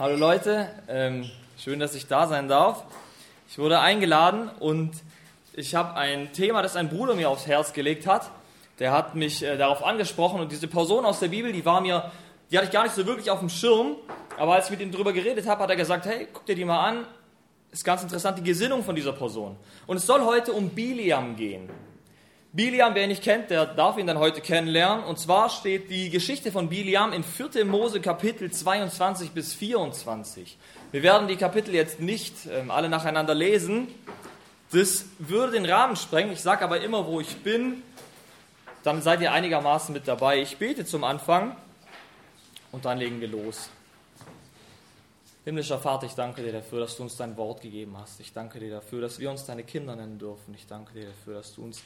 Hallo 0.00 0.14
Leute, 0.14 0.68
ähm, 0.86 1.28
schön, 1.58 1.80
dass 1.80 1.96
ich 1.96 2.06
da 2.06 2.28
sein 2.28 2.46
darf. 2.46 2.84
Ich 3.50 3.58
wurde 3.58 3.80
eingeladen 3.80 4.48
und 4.60 4.92
ich 5.54 5.74
habe 5.74 5.96
ein 5.96 6.32
Thema, 6.32 6.62
das 6.62 6.76
ein 6.76 6.88
Bruder 6.88 7.16
mir 7.16 7.28
aufs 7.28 7.48
Herz 7.48 7.72
gelegt 7.72 8.06
hat. 8.06 8.30
Der 8.78 8.92
hat 8.92 9.16
mich 9.16 9.42
äh, 9.42 9.56
darauf 9.56 9.82
angesprochen 9.82 10.40
und 10.40 10.52
diese 10.52 10.68
Person 10.68 11.04
aus 11.04 11.18
der 11.18 11.26
Bibel, 11.26 11.50
die 11.50 11.64
war 11.64 11.80
mir, 11.80 12.12
die 12.48 12.56
hatte 12.56 12.68
ich 12.68 12.72
gar 12.72 12.84
nicht 12.84 12.94
so 12.94 13.06
wirklich 13.06 13.28
auf 13.28 13.40
dem 13.40 13.48
Schirm. 13.48 13.96
Aber 14.38 14.54
als 14.54 14.66
ich 14.66 14.70
mit 14.70 14.80
ihm 14.82 14.92
darüber 14.92 15.12
geredet 15.12 15.48
habe, 15.48 15.64
hat 15.64 15.70
er 15.70 15.74
gesagt, 15.74 16.06
hey, 16.06 16.28
guck 16.32 16.46
dir 16.46 16.54
die 16.54 16.64
mal 16.64 16.78
an. 16.78 17.04
Ist 17.72 17.84
ganz 17.84 18.00
interessant 18.00 18.38
die 18.38 18.44
Gesinnung 18.44 18.84
von 18.84 18.94
dieser 18.94 19.14
Person. 19.14 19.56
Und 19.88 19.96
es 19.96 20.06
soll 20.06 20.20
heute 20.20 20.52
um 20.52 20.68
Biliam 20.68 21.34
gehen. 21.34 21.68
Biliam, 22.52 22.94
wer 22.94 23.02
ihn 23.02 23.10
nicht 23.10 23.22
kennt, 23.22 23.50
der 23.50 23.66
darf 23.66 23.98
ihn 23.98 24.06
dann 24.06 24.18
heute 24.18 24.40
kennenlernen. 24.40 25.04
Und 25.04 25.18
zwar 25.18 25.50
steht 25.50 25.90
die 25.90 26.08
Geschichte 26.08 26.50
von 26.50 26.70
Biliam 26.70 27.12
in 27.12 27.22
4. 27.22 27.66
Mose 27.66 28.00
Kapitel 28.00 28.50
22 28.50 29.32
bis 29.32 29.52
24. 29.52 30.56
Wir 30.90 31.02
werden 31.02 31.28
die 31.28 31.36
Kapitel 31.36 31.74
jetzt 31.74 32.00
nicht 32.00 32.34
ähm, 32.50 32.70
alle 32.70 32.88
nacheinander 32.88 33.34
lesen. 33.34 33.88
Das 34.72 35.04
würde 35.18 35.52
den 35.52 35.66
Rahmen 35.66 35.96
sprengen. 35.96 36.32
Ich 36.32 36.40
sage 36.40 36.64
aber 36.64 36.80
immer, 36.80 37.06
wo 37.06 37.20
ich 37.20 37.36
bin. 37.36 37.82
Dann 38.82 39.02
seid 39.02 39.20
ihr 39.20 39.32
einigermaßen 39.32 39.92
mit 39.92 40.08
dabei. 40.08 40.40
Ich 40.40 40.56
bete 40.56 40.86
zum 40.86 41.04
Anfang 41.04 41.54
und 42.72 42.86
dann 42.86 42.96
legen 42.96 43.20
wir 43.20 43.28
los. 43.28 43.68
Himmlischer 45.44 45.78
Vater, 45.78 46.06
ich 46.06 46.14
danke 46.14 46.42
dir 46.42 46.52
dafür, 46.52 46.80
dass 46.80 46.96
du 46.96 47.02
uns 47.02 47.16
dein 47.16 47.36
Wort 47.36 47.60
gegeben 47.60 47.98
hast. 47.98 48.20
Ich 48.20 48.32
danke 48.32 48.58
dir 48.58 48.70
dafür, 48.70 49.02
dass 49.02 49.18
wir 49.18 49.30
uns 49.30 49.44
deine 49.44 49.64
Kinder 49.64 49.94
nennen 49.96 50.18
dürfen. 50.18 50.54
Ich 50.54 50.66
danke 50.66 50.94
dir 50.94 51.06
dafür, 51.06 51.34
dass 51.34 51.54
du 51.54 51.64
uns 51.64 51.82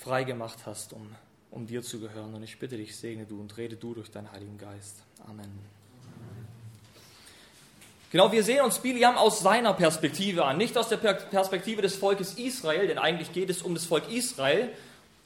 frei 0.00 0.24
gemacht 0.24 0.60
hast, 0.64 0.94
um, 0.94 1.14
um 1.50 1.66
dir 1.66 1.82
zu 1.82 2.00
gehören. 2.00 2.34
Und 2.34 2.42
ich 2.42 2.58
bitte 2.58 2.76
dich, 2.76 2.96
segne 2.96 3.26
du 3.26 3.38
und 3.38 3.56
rede 3.58 3.76
du 3.76 3.92
durch 3.94 4.10
deinen 4.10 4.32
Heiligen 4.32 4.56
Geist. 4.56 5.02
Amen. 5.28 5.50
Genau, 8.10 8.32
wir 8.32 8.42
sehen 8.42 8.64
uns 8.64 8.78
Biliam 8.78 9.16
aus 9.16 9.40
seiner 9.40 9.74
Perspektive 9.74 10.44
an, 10.44 10.56
nicht 10.56 10.76
aus 10.76 10.88
der 10.88 10.96
Perspektive 10.96 11.80
des 11.82 11.94
Volkes 11.94 12.34
Israel, 12.34 12.88
denn 12.88 12.98
eigentlich 12.98 13.32
geht 13.32 13.50
es 13.50 13.62
um 13.62 13.74
das 13.74 13.84
Volk 13.84 14.10
Israel 14.10 14.70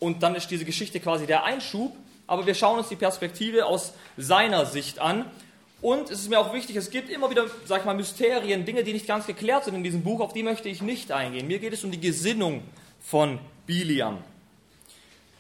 und 0.00 0.22
dann 0.22 0.34
ist 0.34 0.50
diese 0.50 0.66
Geschichte 0.66 1.00
quasi 1.00 1.27
der 1.27 1.44
Einschub, 1.44 1.97
aber 2.27 2.44
wir 2.44 2.55
schauen 2.55 2.78
uns 2.78 2.88
die 2.88 2.97
Perspektive 2.97 3.64
aus 3.64 3.94
seiner 4.19 4.66
Sicht 4.66 4.98
an. 4.98 5.25
Und 5.81 6.11
es 6.11 6.20
ist 6.20 6.28
mir 6.28 6.38
auch 6.38 6.53
wichtig, 6.53 6.77
es 6.77 6.91
gibt 6.91 7.11
immer 7.11 7.31
wieder, 7.31 7.47
sag 7.64 7.81
ich 7.81 7.84
mal, 7.86 7.94
Mysterien, 7.94 8.64
Dinge, 8.66 8.84
die 8.84 8.92
nicht 8.92 9.06
ganz 9.06 9.27
geklärt 9.27 9.64
sind 9.64 9.77
in 9.77 9.84
diesem 9.84 10.03
Buch, 10.03 10.20
auf 10.20 10.33
die 10.33 10.42
möchte 10.42 10.69
ich 10.69 10.83
nicht 10.83 11.12
eingehen. 11.12 11.47
Mir 11.47 11.61
geht 11.61 11.72
es 11.72 11.84
um 11.84 11.91
die 11.91 12.00
Gesinnung 12.00 12.62
von 13.00 13.38
Biliam. 13.66 14.19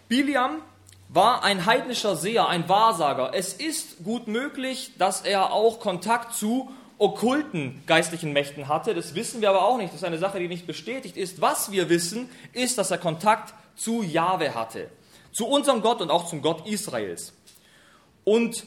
Biliam 0.08 0.62
war 1.08 1.44
ein 1.44 1.66
heidnischer 1.66 2.16
Seher, 2.16 2.48
ein 2.48 2.68
Wahrsager. 2.68 3.32
Es 3.34 3.52
ist 3.54 4.02
gut 4.04 4.26
möglich, 4.26 4.92
dass 4.98 5.20
er 5.22 5.52
auch 5.52 5.80
Kontakt 5.80 6.34
zu 6.34 6.70
okkulten 6.98 7.82
geistlichen 7.86 8.32
Mächten 8.32 8.68
hatte. 8.68 8.94
Das 8.94 9.14
wissen 9.14 9.40
wir 9.40 9.50
aber 9.50 9.64
auch 9.64 9.76
nicht. 9.76 9.90
Das 9.90 10.00
ist 10.00 10.04
eine 10.04 10.18
Sache, 10.18 10.38
die 10.38 10.48
nicht 10.48 10.66
bestätigt 10.66 11.16
ist. 11.16 11.40
Was 11.40 11.70
wir 11.70 11.88
wissen, 11.88 12.30
ist, 12.52 12.78
dass 12.78 12.90
er 12.90 12.98
Kontakt 12.98 13.54
zu 13.76 14.02
Jahwe 14.02 14.54
hatte. 14.54 14.90
Zu 15.32 15.46
unserem 15.46 15.82
Gott 15.82 16.00
und 16.00 16.10
auch 16.10 16.26
zum 16.26 16.42
Gott 16.42 16.66
Israels. 16.66 17.32
Und 18.24 18.64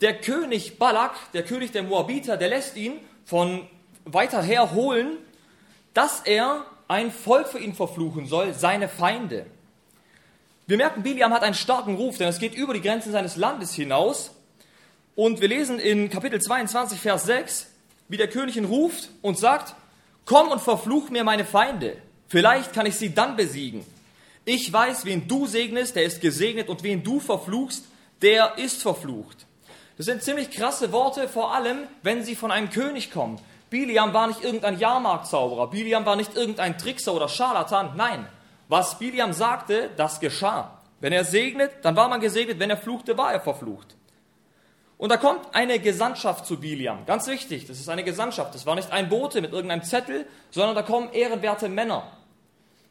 der 0.00 0.20
König 0.20 0.78
Balak, 0.78 1.14
der 1.32 1.44
König 1.44 1.72
der 1.72 1.82
Moabiter, 1.82 2.36
der 2.36 2.48
lässt 2.48 2.76
ihn 2.76 2.94
von 3.24 3.66
weiter 4.04 4.42
her 4.42 4.72
holen, 4.72 5.18
dass 5.94 6.20
er 6.20 6.64
ein 6.88 7.10
Volk 7.10 7.48
für 7.48 7.58
ihn 7.58 7.74
verfluchen 7.74 8.26
soll, 8.26 8.54
seine 8.54 8.88
Feinde. 8.88 9.46
Wir 10.68 10.76
merken, 10.76 11.02
Biliam 11.02 11.32
hat 11.32 11.44
einen 11.44 11.54
starken 11.54 11.94
Ruf, 11.94 12.18
denn 12.18 12.28
es 12.28 12.38
geht 12.38 12.54
über 12.54 12.74
die 12.74 12.82
Grenzen 12.82 13.10
seines 13.10 13.36
Landes 13.36 13.72
hinaus. 13.72 14.32
Und 15.14 15.40
wir 15.40 15.48
lesen 15.48 15.78
in 15.78 16.10
Kapitel 16.10 16.42
22, 16.42 17.00
Vers 17.00 17.24
6, 17.24 17.68
wie 18.08 18.18
der 18.18 18.28
König 18.28 18.58
ihn 18.58 18.66
ruft 18.66 19.08
und 19.22 19.38
sagt, 19.38 19.74
komm 20.26 20.48
und 20.48 20.60
verfluch 20.60 21.08
mir 21.08 21.24
meine 21.24 21.46
Feinde, 21.46 21.96
vielleicht 22.26 22.74
kann 22.74 22.84
ich 22.84 22.96
sie 22.96 23.14
dann 23.14 23.34
besiegen. 23.34 23.82
Ich 24.44 24.70
weiß, 24.70 25.06
wen 25.06 25.26
du 25.26 25.46
segnest, 25.46 25.96
der 25.96 26.04
ist 26.04 26.20
gesegnet, 26.20 26.68
und 26.68 26.82
wen 26.82 27.02
du 27.02 27.18
verfluchst, 27.18 27.86
der 28.20 28.58
ist 28.58 28.82
verflucht. 28.82 29.46
Das 29.96 30.04
sind 30.04 30.22
ziemlich 30.22 30.50
krasse 30.50 30.92
Worte, 30.92 31.28
vor 31.28 31.54
allem, 31.54 31.84
wenn 32.02 32.24
sie 32.24 32.36
von 32.36 32.50
einem 32.50 32.68
König 32.68 33.10
kommen. 33.10 33.40
Biliam 33.70 34.12
war 34.12 34.26
nicht 34.26 34.44
irgendein 34.44 34.78
Jahrmarktzauberer, 34.78 35.70
Biliam 35.70 36.04
war 36.04 36.16
nicht 36.16 36.36
irgendein 36.36 36.76
Trickser 36.76 37.14
oder 37.14 37.30
Scharlatan, 37.30 37.96
nein, 37.96 38.28
was 38.68 38.98
Biliam 38.98 39.32
sagte, 39.32 39.90
das 39.96 40.20
geschah. 40.20 40.78
Wenn 41.00 41.12
er 41.12 41.24
segnet, 41.24 41.72
dann 41.82 41.96
war 41.96 42.08
man 42.08 42.20
gesegnet. 42.20 42.58
Wenn 42.58 42.70
er 42.70 42.76
fluchte, 42.76 43.16
war 43.16 43.32
er 43.32 43.40
verflucht. 43.40 43.96
Und 44.98 45.10
da 45.10 45.16
kommt 45.16 45.54
eine 45.54 45.78
Gesandtschaft 45.78 46.44
zu 46.44 46.58
Biliam. 46.58 47.06
Ganz 47.06 47.28
wichtig, 47.28 47.66
das 47.66 47.78
ist 47.78 47.88
eine 47.88 48.02
Gesandtschaft. 48.02 48.54
Das 48.54 48.66
war 48.66 48.74
nicht 48.74 48.90
ein 48.90 49.08
Bote 49.08 49.40
mit 49.40 49.52
irgendeinem 49.52 49.84
Zettel, 49.84 50.26
sondern 50.50 50.74
da 50.74 50.82
kommen 50.82 51.12
ehrenwerte 51.12 51.68
Männer. 51.68 52.12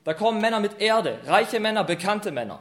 Da 0.05 0.13
kommen 0.13 0.39
Männer 0.39 0.61
mit 0.61 0.79
Erde, 0.79 1.19
reiche 1.25 1.59
Männer, 1.59 1.83
bekannte 1.83 2.31
Männer. 2.31 2.59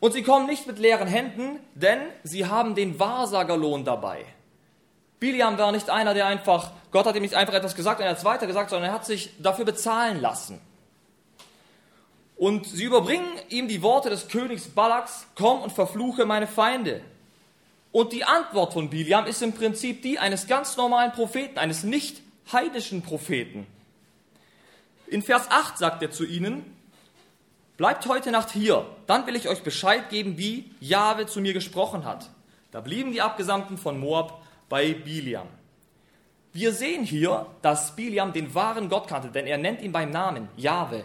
Und 0.00 0.12
sie 0.12 0.22
kommen 0.22 0.46
nicht 0.46 0.66
mit 0.66 0.78
leeren 0.78 1.08
Händen, 1.08 1.60
denn 1.74 2.00
sie 2.22 2.46
haben 2.46 2.74
den 2.74 3.00
Wahrsagerlohn 3.00 3.86
dabei. 3.86 4.26
Biliam 5.18 5.58
war 5.58 5.72
nicht 5.72 5.88
einer, 5.88 6.12
der 6.12 6.26
einfach, 6.26 6.72
Gott 6.90 7.06
hat 7.06 7.16
ihm 7.16 7.22
nicht 7.22 7.34
einfach 7.34 7.54
etwas 7.54 7.74
gesagt 7.74 8.00
und 8.00 8.04
er 8.04 8.10
hat 8.10 8.18
es 8.18 8.24
weiter 8.24 8.46
gesagt, 8.46 8.68
sondern 8.68 8.90
er 8.90 8.94
hat 8.94 9.06
sich 9.06 9.34
dafür 9.42 9.64
bezahlen 9.64 10.20
lassen. 10.20 10.60
Und 12.38 12.66
sie 12.66 12.84
überbringen 12.84 13.26
ihm 13.48 13.66
die 13.66 13.82
Worte 13.82 14.10
des 14.10 14.28
Königs 14.28 14.68
Balaks, 14.68 15.26
komm 15.34 15.60
und 15.60 15.72
verfluche 15.72 16.24
meine 16.24 16.46
Feinde. 16.46 17.00
Und 17.90 18.12
die 18.12 18.24
Antwort 18.24 18.72
von 18.72 18.90
Biliam 18.90 19.26
ist 19.26 19.42
im 19.42 19.52
Prinzip 19.52 20.02
die 20.02 20.20
eines 20.20 20.46
ganz 20.46 20.76
normalen 20.76 21.10
Propheten, 21.10 21.58
eines 21.58 21.82
nicht 21.82 22.22
heidnischen 22.52 23.02
Propheten. 23.02 23.66
In 25.08 25.22
Vers 25.22 25.50
8 25.50 25.78
sagt 25.78 26.00
er 26.02 26.12
zu 26.12 26.24
ihnen, 26.24 26.76
bleibt 27.76 28.06
heute 28.06 28.30
Nacht 28.30 28.52
hier, 28.52 28.86
dann 29.08 29.26
will 29.26 29.34
ich 29.34 29.48
euch 29.48 29.62
Bescheid 29.62 30.08
geben, 30.08 30.38
wie 30.38 30.70
Jahwe 30.78 31.26
zu 31.26 31.40
mir 31.40 31.54
gesprochen 31.54 32.04
hat. 32.04 32.30
Da 32.70 32.80
blieben 32.80 33.10
die 33.10 33.22
Abgesandten 33.22 33.78
von 33.78 33.98
Moab 33.98 34.42
bei 34.68 34.92
Biliam. 34.92 35.48
Wir 36.52 36.72
sehen 36.72 37.04
hier, 37.04 37.46
dass 37.62 37.96
Biliam 37.96 38.32
den 38.32 38.54
wahren 38.54 38.88
Gott 38.88 39.08
kannte, 39.08 39.28
denn 39.28 39.46
er 39.46 39.58
nennt 39.58 39.82
ihn 39.82 39.92
beim 39.92 40.10
Namen 40.10 40.48
Jahwe. 40.56 41.04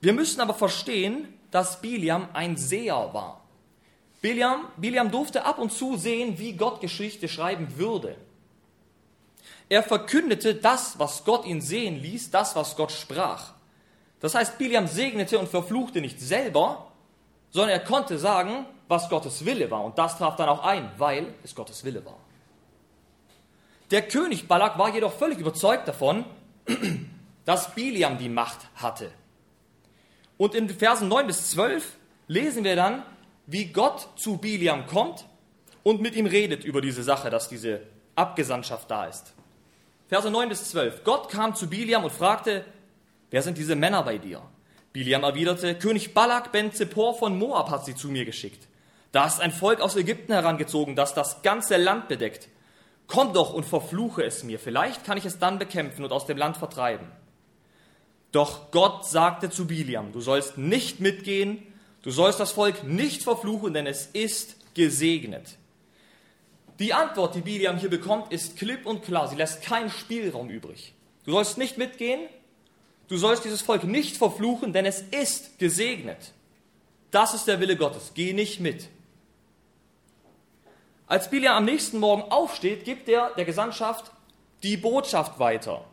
Wir 0.00 0.12
müssen 0.12 0.40
aber 0.40 0.54
verstehen, 0.54 1.32
dass 1.50 1.80
Biliam 1.80 2.28
ein 2.32 2.56
Seher 2.56 3.10
war. 3.12 3.42
Biliam, 4.20 4.66
Biliam 4.76 5.10
durfte 5.10 5.44
ab 5.44 5.58
und 5.58 5.72
zu 5.72 5.96
sehen, 5.96 6.38
wie 6.38 6.52
Gott 6.52 6.80
Geschichte 6.80 7.28
schreiben 7.28 7.76
würde. 7.76 8.16
Er 9.68 9.82
verkündete 9.82 10.54
das, 10.54 10.98
was 10.98 11.24
Gott 11.24 11.44
ihn 11.44 11.60
sehen 11.60 12.00
ließ, 12.00 12.30
das, 12.30 12.56
was 12.56 12.76
Gott 12.76 12.90
sprach. 12.90 13.52
Das 14.20 14.34
heißt, 14.34 14.58
Biliam 14.58 14.86
segnete 14.86 15.38
und 15.38 15.48
verfluchte 15.48 16.00
nicht 16.00 16.20
selber, 16.20 16.90
sondern 17.50 17.70
er 17.70 17.84
konnte 17.84 18.18
sagen, 18.18 18.66
was 18.88 19.08
Gottes 19.08 19.44
Wille 19.44 19.70
war. 19.70 19.84
Und 19.84 19.98
das 19.98 20.18
traf 20.18 20.36
dann 20.36 20.48
auch 20.48 20.64
ein, 20.64 20.90
weil 20.98 21.34
es 21.44 21.54
Gottes 21.54 21.84
Wille 21.84 22.04
war. 22.04 22.18
Der 23.90 24.02
König 24.02 24.48
Balak 24.48 24.78
war 24.78 24.92
jedoch 24.92 25.12
völlig 25.12 25.38
überzeugt 25.38 25.86
davon, 25.86 26.24
dass 27.44 27.74
Biliam 27.74 28.18
die 28.18 28.28
Macht 28.28 28.58
hatte. 28.74 29.10
Und 30.38 30.54
in 30.54 30.70
Versen 30.70 31.08
9 31.08 31.26
bis 31.26 31.50
12 31.50 31.96
lesen 32.28 32.64
wir 32.64 32.76
dann, 32.76 33.02
wie 33.46 33.66
Gott 33.66 34.08
zu 34.16 34.38
Biliam 34.38 34.86
kommt 34.86 35.26
und 35.82 36.00
mit 36.00 36.14
ihm 36.14 36.26
redet 36.26 36.64
über 36.64 36.80
diese 36.80 37.02
Sache, 37.02 37.28
dass 37.28 37.48
diese 37.48 37.80
Abgesandtschaft 38.14 38.90
da 38.90 39.06
ist. 39.06 39.34
Verse 40.08 40.30
9 40.30 40.48
bis 40.48 40.70
12. 40.70 41.04
Gott 41.04 41.28
kam 41.28 41.54
zu 41.54 41.68
Biliam 41.68 42.04
und 42.04 42.12
fragte, 42.12 42.64
wer 43.30 43.42
sind 43.42 43.58
diese 43.58 43.76
Männer 43.76 44.02
bei 44.02 44.18
dir? 44.18 44.42
Biliam 44.92 45.22
erwiderte, 45.22 45.74
König 45.74 46.14
Balak 46.14 46.50
ben 46.52 46.72
Zippor 46.72 47.14
von 47.18 47.38
Moab 47.38 47.70
hat 47.70 47.84
sie 47.84 47.94
zu 47.94 48.08
mir 48.08 48.24
geschickt. 48.24 48.66
Da 49.12 49.26
ist 49.26 49.40
ein 49.40 49.52
Volk 49.52 49.80
aus 49.80 49.96
Ägypten 49.96 50.32
herangezogen, 50.32 50.96
das 50.96 51.14
das 51.14 51.42
ganze 51.42 51.76
Land 51.76 52.08
bedeckt. 52.08 52.48
Komm 53.06 53.32
doch 53.32 53.54
und 53.54 53.64
verfluche 53.64 54.22
es 54.22 54.44
mir, 54.44 54.58
vielleicht 54.58 55.04
kann 55.04 55.18
ich 55.18 55.24
es 55.24 55.38
dann 55.38 55.58
bekämpfen 55.58 56.04
und 56.04 56.12
aus 56.12 56.26
dem 56.26 56.36
Land 56.36 56.58
vertreiben. 56.58 57.10
Doch 58.32 58.70
Gott 58.70 59.06
sagte 59.06 59.50
zu 59.50 59.66
Biliam, 59.66 60.12
du 60.12 60.20
sollst 60.20 60.58
nicht 60.58 61.00
mitgehen, 61.00 61.62
du 62.02 62.10
sollst 62.10 62.40
das 62.40 62.52
Volk 62.52 62.84
nicht 62.84 63.22
verfluchen, 63.22 63.72
denn 63.72 63.86
es 63.86 64.06
ist 64.06 64.56
gesegnet. 64.74 65.56
Die 66.78 66.94
Antwort, 66.94 67.34
die 67.34 67.40
Biliam 67.40 67.78
hier 67.78 67.90
bekommt, 67.90 68.32
ist 68.32 68.56
klipp 68.56 68.86
und 68.86 69.02
klar. 69.02 69.28
Sie 69.28 69.36
lässt 69.36 69.62
keinen 69.62 69.90
Spielraum 69.90 70.48
übrig. 70.48 70.94
Du 71.24 71.32
sollst 71.32 71.58
nicht 71.58 71.78
mitgehen, 71.78 72.20
du 73.08 73.16
sollst 73.16 73.44
dieses 73.44 73.62
Volk 73.62 73.84
nicht 73.84 74.16
verfluchen, 74.16 74.72
denn 74.72 74.86
es 74.86 75.00
ist 75.00 75.58
gesegnet. 75.58 76.32
Das 77.10 77.34
ist 77.34 77.48
der 77.48 77.58
Wille 77.60 77.76
Gottes. 77.76 78.12
Geh 78.14 78.32
nicht 78.32 78.60
mit. 78.60 78.88
Als 81.06 81.30
Biliam 81.30 81.56
am 81.56 81.64
nächsten 81.64 81.98
Morgen 81.98 82.30
aufsteht, 82.30 82.84
gibt 82.84 83.08
er 83.08 83.32
der 83.34 83.46
Gesandtschaft 83.46 84.12
die 84.62 84.76
Botschaft 84.76 85.38
weiter. 85.38 85.84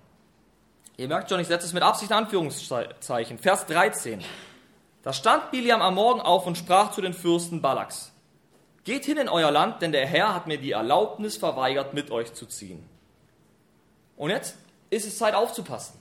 Ihr 0.97 1.07
merkt 1.07 1.29
schon, 1.29 1.39
ich 1.39 1.47
setze 1.47 1.65
es 1.65 1.73
mit 1.73 1.83
Absicht 1.83 2.11
in 2.11 2.17
Anführungszeichen. 2.17 3.37
Vers 3.37 3.65
13. 3.65 4.23
Da 5.03 5.11
stand 5.11 5.51
Biliam 5.51 5.81
am 5.81 5.95
Morgen 5.95 6.21
auf 6.21 6.47
und 6.47 6.57
sprach 6.57 6.91
zu 6.91 7.01
den 7.01 7.13
Fürsten 7.13 7.61
Balaks. 7.61 8.11
Geht 8.85 9.05
hin 9.05 9.17
in 9.17 9.29
euer 9.29 9.51
Land, 9.51 9.81
denn 9.81 9.91
der 9.91 10.07
Herr 10.07 10.33
hat 10.33 10.47
mir 10.47 10.57
die 10.57 10.71
Erlaubnis 10.71 11.37
verweigert, 11.37 11.93
mit 11.93 12.11
euch 12.11 12.33
zu 12.33 12.45
ziehen. 12.45 12.87
Und 14.15 14.29
jetzt 14.29 14.55
ist 14.89 15.05
es 15.05 15.17
Zeit 15.17 15.33
aufzupassen. 15.33 15.99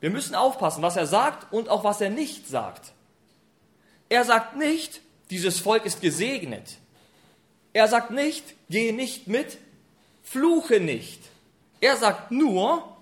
Wir 0.00 0.10
müssen 0.10 0.34
aufpassen, 0.34 0.82
was 0.82 0.96
er 0.96 1.06
sagt 1.06 1.52
und 1.52 1.68
auch 1.68 1.84
was 1.84 2.00
er 2.00 2.10
nicht 2.10 2.48
sagt. 2.48 2.92
Er 4.08 4.24
sagt 4.24 4.56
nicht, 4.56 5.00
dieses 5.30 5.58
Volk 5.58 5.84
ist 5.84 6.00
gesegnet. 6.00 6.78
Er 7.72 7.88
sagt 7.88 8.10
nicht, 8.10 8.54
gehe 8.70 8.94
nicht 8.94 9.26
mit, 9.26 9.58
fluche 10.22 10.80
nicht. 10.80 11.20
Er 11.80 11.96
sagt 11.96 12.30
nur, 12.30 12.95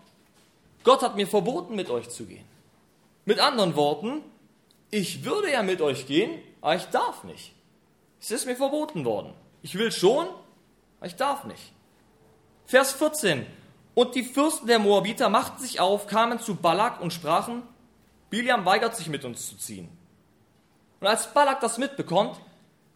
Gott 0.84 1.02
hat 1.02 1.16
mir 1.16 1.26
verboten, 1.26 1.75
mit 1.75 1.90
euch 1.90 2.08
zu 2.10 2.26
gehen. 2.26 2.44
Mit 3.25 3.40
anderen 3.40 3.75
Worten, 3.75 4.22
ich 4.90 5.25
würde 5.25 5.50
ja 5.50 5.62
mit 5.62 5.81
euch 5.81 6.06
gehen, 6.06 6.31
aber 6.60 6.76
ich 6.76 6.84
darf 6.84 7.25
nicht. 7.25 7.52
Es 8.20 8.31
ist 8.31 8.46
mir 8.46 8.54
verboten 8.54 9.04
worden. 9.04 9.32
Ich 9.62 9.75
will 9.75 9.90
schon, 9.90 10.28
aber 10.98 11.06
ich 11.06 11.16
darf 11.16 11.44
nicht. 11.44 11.72
Vers 12.66 12.92
14. 12.92 13.46
Und 13.94 14.14
die 14.14 14.22
Fürsten 14.25 14.66
der 14.66 14.78
Moabiter 14.78 15.28
machten 15.28 15.62
sich 15.62 15.81
auf, 15.81 16.06
kamen 16.06 16.38
zu 16.38 16.56
Balak 16.56 17.00
und 17.00 17.12
sprachen, 17.12 17.62
Biliam 18.30 18.64
weigert 18.64 18.96
sich 18.96 19.08
mit 19.08 19.25
uns 19.25 19.48
zu 19.48 19.56
ziehen. 19.56 19.88
Und 21.00 21.06
als 21.06 21.32
Balak 21.32 21.60
das 21.60 21.78
mitbekommt, 21.78 22.37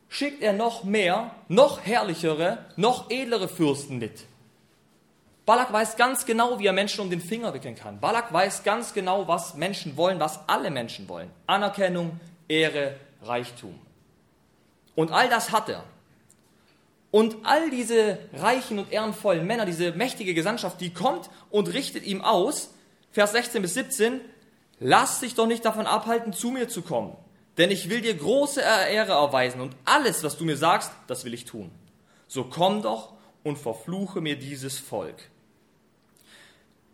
schickt 0.08 0.43
er 0.43 0.52
noch 0.52 0.84
mehr, 0.84 1.34
noch 1.49 1.81
herrlichere, 1.84 2.67
noch 2.76 3.11
edlere 3.11 3.49
Fürsten 3.49 3.99
mit. 3.99 4.25
Balak 5.49 5.73
weiß 5.73 5.97
ganz 5.97 6.27
genau, 6.27 6.59
wie 6.59 6.67
er 6.67 6.75
Menschen 6.75 7.00
um 7.00 7.09
den 7.09 7.23
Finger 7.23 7.55
wickeln 7.55 7.75
kann. 7.75 8.00
Balak 8.00 8.31
weiß 8.35 8.65
ganz 8.65 8.93
genau, 8.93 9.29
was 9.29 9.55
Menschen 9.55 9.97
wollen, 9.97 10.21
was 10.21 10.47
alle 10.47 10.71
Menschen 10.71 11.09
wollen. 11.09 11.31
Anerkennung, 11.47 12.21
Ehre, 12.49 12.97
Reichtum. 13.23 13.79
Und 14.95 15.11
all 15.11 15.31
das 15.31 15.50
hat 15.50 15.71
er. 15.71 15.85
Und 17.11 17.35
all 17.45 17.71
diese 17.71 18.19
reichen 18.35 18.79
und 18.79 18.93
ehrenvollen 18.93 19.47
Männer, 19.47 19.65
diese 19.65 19.93
mächtige 19.93 20.35
Gesandtschaft, 20.35 20.83
die 20.83 20.93
kommt 20.93 21.31
und 21.49 21.73
richtet 21.73 22.05
ihm 22.05 22.21
aus, 22.21 22.75
Vers 23.12 23.33
16 23.33 23.62
bis 23.62 23.73
17, 23.73 24.21
lass 24.81 25.21
dich 25.21 25.35
doch 25.35 25.47
nicht 25.47 25.65
davon 25.65 25.87
abhalten, 25.87 26.35
zu 26.35 26.51
mir 26.51 26.69
zu 26.69 26.83
kommen, 26.83 27.17
denn 27.56 27.71
ich 27.71 27.89
will 27.89 28.03
dir 28.03 28.12
große 28.12 28.61
Ehre 28.61 29.12
erweisen 29.12 29.62
und 29.62 29.75
alles, 29.87 30.23
was 30.23 30.37
du 30.37 30.44
mir 30.44 30.59
sagst, 30.59 30.93
das 31.06 31.25
will 31.25 31.33
ich 31.33 31.47
tun. 31.47 31.71
So 32.27 32.44
komm 32.44 32.83
doch 32.83 33.15
und 33.44 33.56
verfluche 33.56 34.21
mir 34.21 34.39
dieses 34.39 34.79
Volk. 34.79 35.17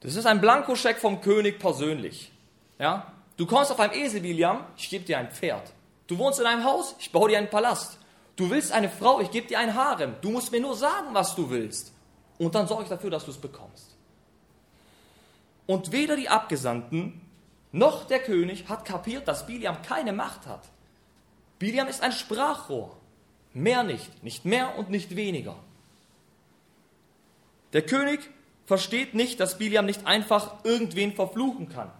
Das 0.04 0.16
ist 0.16 0.26
ein 0.26 0.42
Blankoscheck 0.42 0.98
vom 0.98 1.22
König 1.22 1.58
persönlich. 1.58 2.30
Ja? 2.78 3.10
Du 3.38 3.46
kommst 3.46 3.72
auf 3.72 3.80
einem 3.80 3.94
Esel, 3.94 4.22
William, 4.22 4.66
ich 4.76 4.90
gebe 4.90 5.02
dir 5.02 5.16
ein 5.16 5.30
Pferd. 5.30 5.72
Du 6.06 6.18
wohnst 6.18 6.38
in 6.38 6.44
einem 6.44 6.62
Haus, 6.62 6.94
ich 6.98 7.10
baue 7.10 7.30
dir 7.30 7.38
einen 7.38 7.48
Palast. 7.48 7.98
Du 8.36 8.50
willst 8.50 8.70
eine 8.70 8.90
Frau, 8.90 9.20
ich 9.20 9.30
gebe 9.30 9.46
dir 9.46 9.58
ein 9.58 9.74
Harem. 9.74 10.16
Du 10.20 10.30
musst 10.30 10.52
mir 10.52 10.60
nur 10.60 10.76
sagen, 10.76 11.08
was 11.12 11.34
du 11.34 11.48
willst. 11.48 11.94
Und 12.36 12.54
dann 12.54 12.68
sorge 12.68 12.82
ich 12.82 12.90
dafür, 12.90 13.08
dass 13.08 13.24
du 13.24 13.30
es 13.30 13.38
bekommst. 13.38 13.96
Und 15.66 15.90
weder 15.90 16.16
die 16.16 16.28
Abgesandten 16.28 17.22
noch 17.72 18.06
der 18.06 18.18
König 18.18 18.68
hat 18.68 18.84
kapiert, 18.84 19.26
dass 19.26 19.46
Biliam 19.46 19.80
keine 19.80 20.12
Macht 20.12 20.46
hat. 20.46 20.68
Biliam 21.58 21.88
ist 21.88 22.02
ein 22.02 22.12
Sprachrohr. 22.12 22.94
Mehr 23.54 23.82
nicht, 23.84 24.22
nicht 24.22 24.44
mehr 24.44 24.76
und 24.76 24.90
nicht 24.90 25.16
weniger. 25.16 25.56
Der 27.72 27.82
König 27.86 28.20
versteht 28.66 29.14
nicht, 29.14 29.40
dass 29.40 29.58
Biliam 29.58 29.86
nicht 29.86 30.06
einfach 30.06 30.64
irgendwen 30.64 31.12
verfluchen 31.12 31.68
kann. 31.68 31.90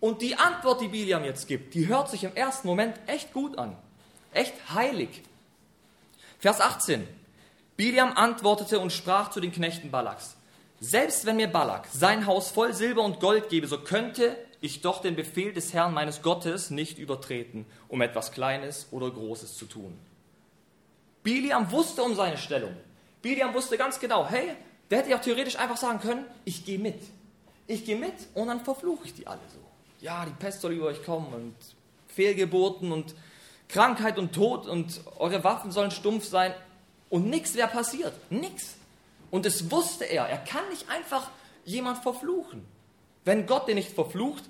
Und 0.00 0.22
die 0.22 0.36
Antwort, 0.36 0.80
die 0.80 0.88
Biliam 0.88 1.24
jetzt 1.24 1.46
gibt, 1.46 1.74
die 1.74 1.86
hört 1.86 2.10
sich 2.10 2.24
im 2.24 2.34
ersten 2.34 2.66
Moment 2.66 2.98
echt 3.06 3.32
gut 3.32 3.58
an. 3.58 3.76
Echt 4.32 4.54
heilig. 4.74 5.22
Vers 6.38 6.60
18. 6.60 7.06
Biliam 7.76 8.12
antwortete 8.16 8.80
und 8.80 8.92
sprach 8.92 9.30
zu 9.30 9.40
den 9.40 9.52
Knechten 9.52 9.90
Balaks. 9.90 10.36
Selbst 10.80 11.24
wenn 11.26 11.36
mir 11.36 11.46
Balak 11.46 11.86
sein 11.92 12.26
Haus 12.26 12.50
voll 12.50 12.74
Silber 12.74 13.02
und 13.02 13.20
Gold 13.20 13.48
gebe, 13.48 13.68
so 13.68 13.78
könnte 13.78 14.36
ich 14.60 14.80
doch 14.80 15.00
den 15.00 15.14
Befehl 15.14 15.52
des 15.52 15.72
Herrn 15.72 15.94
meines 15.94 16.22
Gottes 16.22 16.70
nicht 16.70 16.98
übertreten, 16.98 17.66
um 17.88 18.00
etwas 18.00 18.32
Kleines 18.32 18.88
oder 18.90 19.10
Großes 19.10 19.56
zu 19.56 19.66
tun. 19.66 19.96
Biliam 21.22 21.70
wusste 21.70 22.02
um 22.02 22.16
seine 22.16 22.36
Stellung. 22.36 22.76
Biliam 23.22 23.54
wusste 23.54 23.78
ganz 23.78 24.00
genau, 24.00 24.26
hey, 24.26 24.56
der 24.92 24.98
hätte 24.98 25.10
ja 25.10 25.16
auch 25.16 25.22
theoretisch 25.22 25.56
einfach 25.56 25.78
sagen 25.78 26.00
können, 26.00 26.26
ich 26.44 26.66
gehe 26.66 26.78
mit. 26.78 27.00
Ich 27.66 27.86
gehe 27.86 27.96
mit 27.96 28.12
und 28.34 28.48
dann 28.48 28.62
verfluche 28.62 29.06
ich 29.06 29.14
die 29.14 29.26
alle 29.26 29.40
so. 29.48 29.58
Ja, 30.02 30.26
die 30.26 30.32
Pest 30.32 30.60
soll 30.60 30.72
über 30.72 30.84
euch 30.84 31.02
kommen 31.02 31.32
und 31.32 31.54
Fehlgeburten 32.08 32.92
und 32.92 33.14
Krankheit 33.68 34.18
und 34.18 34.34
Tod 34.34 34.66
und 34.66 35.00
eure 35.16 35.42
Waffen 35.44 35.72
sollen 35.72 35.92
stumpf 35.92 36.26
sein 36.26 36.52
und 37.08 37.30
nichts 37.30 37.54
wäre 37.54 37.68
passiert. 37.68 38.12
Nichts. 38.28 38.74
Und 39.30 39.46
das 39.46 39.70
wusste 39.70 40.04
er. 40.04 40.26
Er 40.26 40.36
kann 40.36 40.68
nicht 40.68 40.90
einfach 40.90 41.30
jemand 41.64 42.02
verfluchen. 42.02 42.62
Wenn 43.24 43.46
Gott 43.46 43.68
den 43.68 43.76
nicht 43.76 43.92
verflucht, 43.92 44.44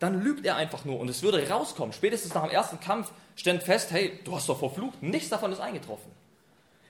dann 0.00 0.22
lügt 0.22 0.44
er 0.44 0.56
einfach 0.56 0.84
nur 0.84 1.00
und 1.00 1.08
es 1.08 1.22
würde 1.22 1.48
rauskommen. 1.48 1.94
Spätestens 1.94 2.34
nach 2.34 2.42
dem 2.42 2.50
ersten 2.50 2.78
Kampf 2.78 3.10
stellt 3.36 3.62
fest, 3.62 3.90
hey, 3.90 4.20
du 4.22 4.36
hast 4.36 4.50
doch 4.50 4.58
verflucht. 4.58 5.02
Nichts 5.02 5.30
davon 5.30 5.50
ist 5.50 5.60
eingetroffen. 5.60 6.12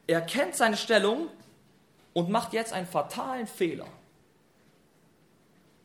Er 0.08 0.20
kennt 0.20 0.56
seine 0.56 0.76
Stellung 0.76 1.28
und 2.16 2.30
macht 2.30 2.54
jetzt 2.54 2.72
einen 2.72 2.86
fatalen 2.86 3.46
Fehler. 3.46 3.86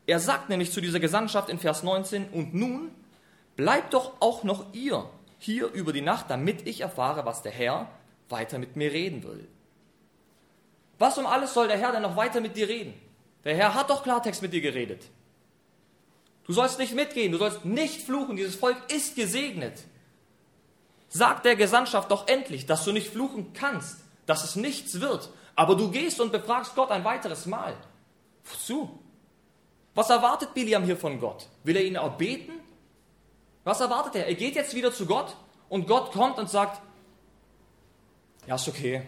Er 0.08 0.18
sagt 0.18 0.48
nämlich 0.48 0.72
zu 0.72 0.80
dieser 0.80 1.02
Gesandtschaft 1.02 1.50
in 1.50 1.60
Vers 1.60 1.84
19, 1.84 2.30
und 2.30 2.54
nun 2.54 2.90
bleibt 3.58 3.94
doch 3.94 4.14
auch 4.22 4.46
noch 4.46 4.74
ihr 4.74 5.10
hier 5.40 5.68
über 5.74 5.92
die 5.92 6.00
Nacht, 6.00 6.30
damit 6.30 6.66
ich 6.70 6.80
erfahre, 6.80 7.26
was 7.26 7.42
der 7.42 7.52
Herr 7.52 7.90
weiter 8.30 8.60
mit 8.60 8.78
mir 8.78 8.94
reden 8.94 9.24
will. 9.24 9.46
Was 11.00 11.18
um 11.18 11.26
alles 11.26 11.54
soll 11.54 11.68
der 11.68 11.78
Herr 11.78 11.92
denn 11.92 12.02
noch 12.02 12.16
weiter 12.16 12.40
mit 12.40 12.56
dir 12.56 12.70
reden? 12.70 12.94
Der 13.44 13.58
Herr 13.58 13.74
hat 13.74 13.90
doch 13.90 14.02
Klartext 14.02 14.42
mit 14.42 14.54
dir 14.54 14.62
geredet. 14.62 15.04
Du 16.46 16.54
sollst 16.54 16.80
nicht 16.80 16.96
mitgehen, 16.96 17.34
du 17.34 17.40
sollst 17.40 17.66
nicht 17.66 18.04
fluchen, 18.04 18.38
dieses 18.38 18.56
Volk 18.56 18.78
ist 18.90 19.18
gesegnet. 19.18 19.84
Sag 21.10 21.44
der 21.44 21.58
Gesandtschaft 21.58 22.10
doch 22.10 22.30
endlich, 22.30 22.68
dass 22.68 22.86
du 22.86 22.94
nicht 22.94 23.10
fluchen 23.10 23.52
kannst, 23.52 23.98
dass 24.28 24.46
es 24.46 24.56
nichts 24.56 25.02
wird, 25.02 25.30
aber 25.56 25.76
du 25.76 25.92
gehst 25.92 26.20
und 26.20 26.32
befragst 26.32 26.76
Gott 26.76 26.92
ein 26.92 27.04
weiteres 27.04 27.46
Mal. 27.46 27.76
Wozu? 28.44 29.00
Was 29.94 30.10
erwartet 30.10 30.54
Biliam 30.54 30.84
hier 30.84 30.98
von 30.98 31.20
Gott? 31.20 31.48
Will 31.64 31.76
er 31.76 31.84
ihn 31.84 31.96
erbeten? 31.96 32.60
Was 33.64 33.82
erwartet 33.82 34.16
er? 34.16 34.28
Er 34.28 34.36
geht 34.36 34.56
jetzt 34.56 34.74
wieder 34.74 34.94
zu 34.94 35.06
Gott 35.06 35.36
und 35.70 35.88
Gott 35.88 36.12
kommt 36.12 36.38
und 36.38 36.50
sagt, 36.50 36.82
ja, 38.48 38.56
ist 38.56 38.68
okay. 38.68 39.08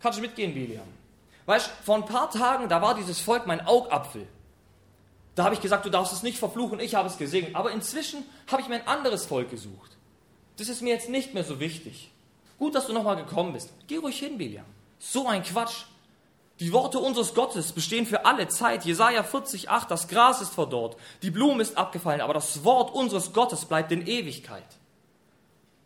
Kannst 0.00 0.18
du 0.18 0.22
mitgehen, 0.22 0.52
Biliam? 0.54 0.86
Weißt 1.46 1.70
vor 1.84 1.96
ein 1.96 2.06
paar 2.06 2.30
Tagen, 2.30 2.68
da 2.68 2.82
war 2.82 2.94
dieses 2.94 3.20
Volk 3.20 3.46
mein 3.46 3.64
Augapfel. 3.64 4.26
Da 5.36 5.44
habe 5.44 5.54
ich 5.54 5.60
gesagt, 5.60 5.84
du 5.84 5.90
darfst 5.90 6.12
es 6.12 6.22
nicht 6.22 6.38
verfluchen, 6.38 6.80
ich 6.80 6.94
habe 6.94 7.08
es 7.08 7.18
gesegnet. 7.18 7.54
Aber 7.54 7.70
inzwischen 7.70 8.24
habe 8.50 8.62
ich 8.62 8.68
mir 8.68 8.76
ein 8.76 8.88
anderes 8.88 9.26
Volk 9.26 9.50
gesucht. 9.50 9.96
Das 10.56 10.68
ist 10.68 10.80
mir 10.80 10.94
jetzt 10.94 11.10
nicht 11.10 11.34
mehr 11.34 11.44
so 11.44 11.60
wichtig. 11.60 12.10
Gut, 12.58 12.74
dass 12.74 12.86
du 12.86 12.94
nochmal 12.94 13.16
gekommen 13.16 13.52
bist. 13.52 13.70
Geh 13.86 13.98
ruhig 13.98 14.18
hin, 14.18 14.38
Biliam. 14.38 14.64
So 14.98 15.26
ein 15.26 15.42
Quatsch. 15.42 15.84
Die 16.58 16.72
Worte 16.72 16.98
unseres 16.98 17.34
Gottes 17.34 17.72
bestehen 17.72 18.06
für 18.06 18.24
alle 18.24 18.48
Zeit. 18.48 18.84
Jesaja 18.84 19.22
40, 19.22 19.68
8, 19.68 19.90
das 19.90 20.08
Gras 20.08 20.40
ist 20.40 20.54
verdorrt, 20.54 20.96
die 21.20 21.30
Blume 21.30 21.62
ist 21.62 21.76
abgefallen, 21.76 22.22
aber 22.22 22.32
das 22.32 22.64
Wort 22.64 22.94
unseres 22.94 23.34
Gottes 23.34 23.66
bleibt 23.66 23.92
in 23.92 24.06
Ewigkeit. 24.06 24.64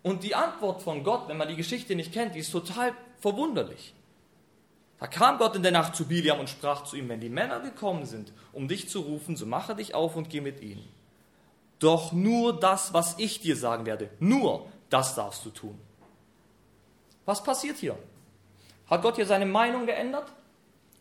Und 0.03 0.23
die 0.23 0.35
Antwort 0.35 0.83
von 0.83 1.03
Gott, 1.03 1.29
wenn 1.29 1.37
man 1.37 1.49
die 1.49 1.57
Geschichte 1.57 1.97
nicht 1.97 2.13
kennt, 2.13 2.35
die 2.35 2.39
ist 2.39 2.53
total 2.53 2.95
verwunderlich. 3.19 3.95
Da 4.99 5.07
kam 5.07 5.39
Gott 5.39 5.57
in 5.57 5.63
der 5.63 5.73
Nacht 5.73 5.97
zu 5.97 6.07
Biliam 6.07 6.39
und 6.39 6.49
sprach 6.49 6.85
zu 6.85 6.97
ihm, 6.97 7.09
wenn 7.09 7.21
die 7.21 7.29
Männer 7.31 7.61
gekommen 7.61 8.07
sind, 8.07 8.33
um 8.53 8.69
dich 8.69 8.89
zu 8.89 9.01
rufen, 9.01 9.37
so 9.37 9.47
mache 9.47 9.75
dich 9.75 9.95
auf 9.95 10.15
und 10.15 10.31
geh 10.31 10.41
mit 10.41 10.61
ihnen. 10.61 10.87
Doch 11.79 12.13
nur 12.13 12.59
das, 12.59 12.93
was 12.93 13.19
ich 13.19 13.41
dir 13.41 13.57
sagen 13.57 13.87
werde, 13.87 14.11
nur 14.21 14.67
das 14.91 15.15
darfst 15.15 15.45
du 15.45 15.51
tun. 15.51 15.79
Was 17.25 17.43
passiert 17.43 17.79
hier? 17.79 17.99
Hat 18.91 19.03
Gott 19.03 19.17
hier 19.17 19.27
seine 19.27 19.47
Meinung 19.47 19.87
geändert? 19.87 20.33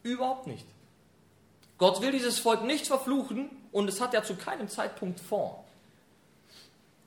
Überhaupt 0.03 0.48
nicht. 0.48 0.65
Gott 1.79 2.01
will 2.01 2.12
dieses 2.12 2.39
Volk 2.39 2.63
nicht 2.63 2.88
verfluchen 2.88 3.50
und 3.72 3.89
es 3.89 4.00
hat 4.00 4.13
er 4.13 4.24
zu 4.24 4.36
keinem 4.36 4.69
Zeitpunkt 4.69 5.19
vor. 5.19 5.63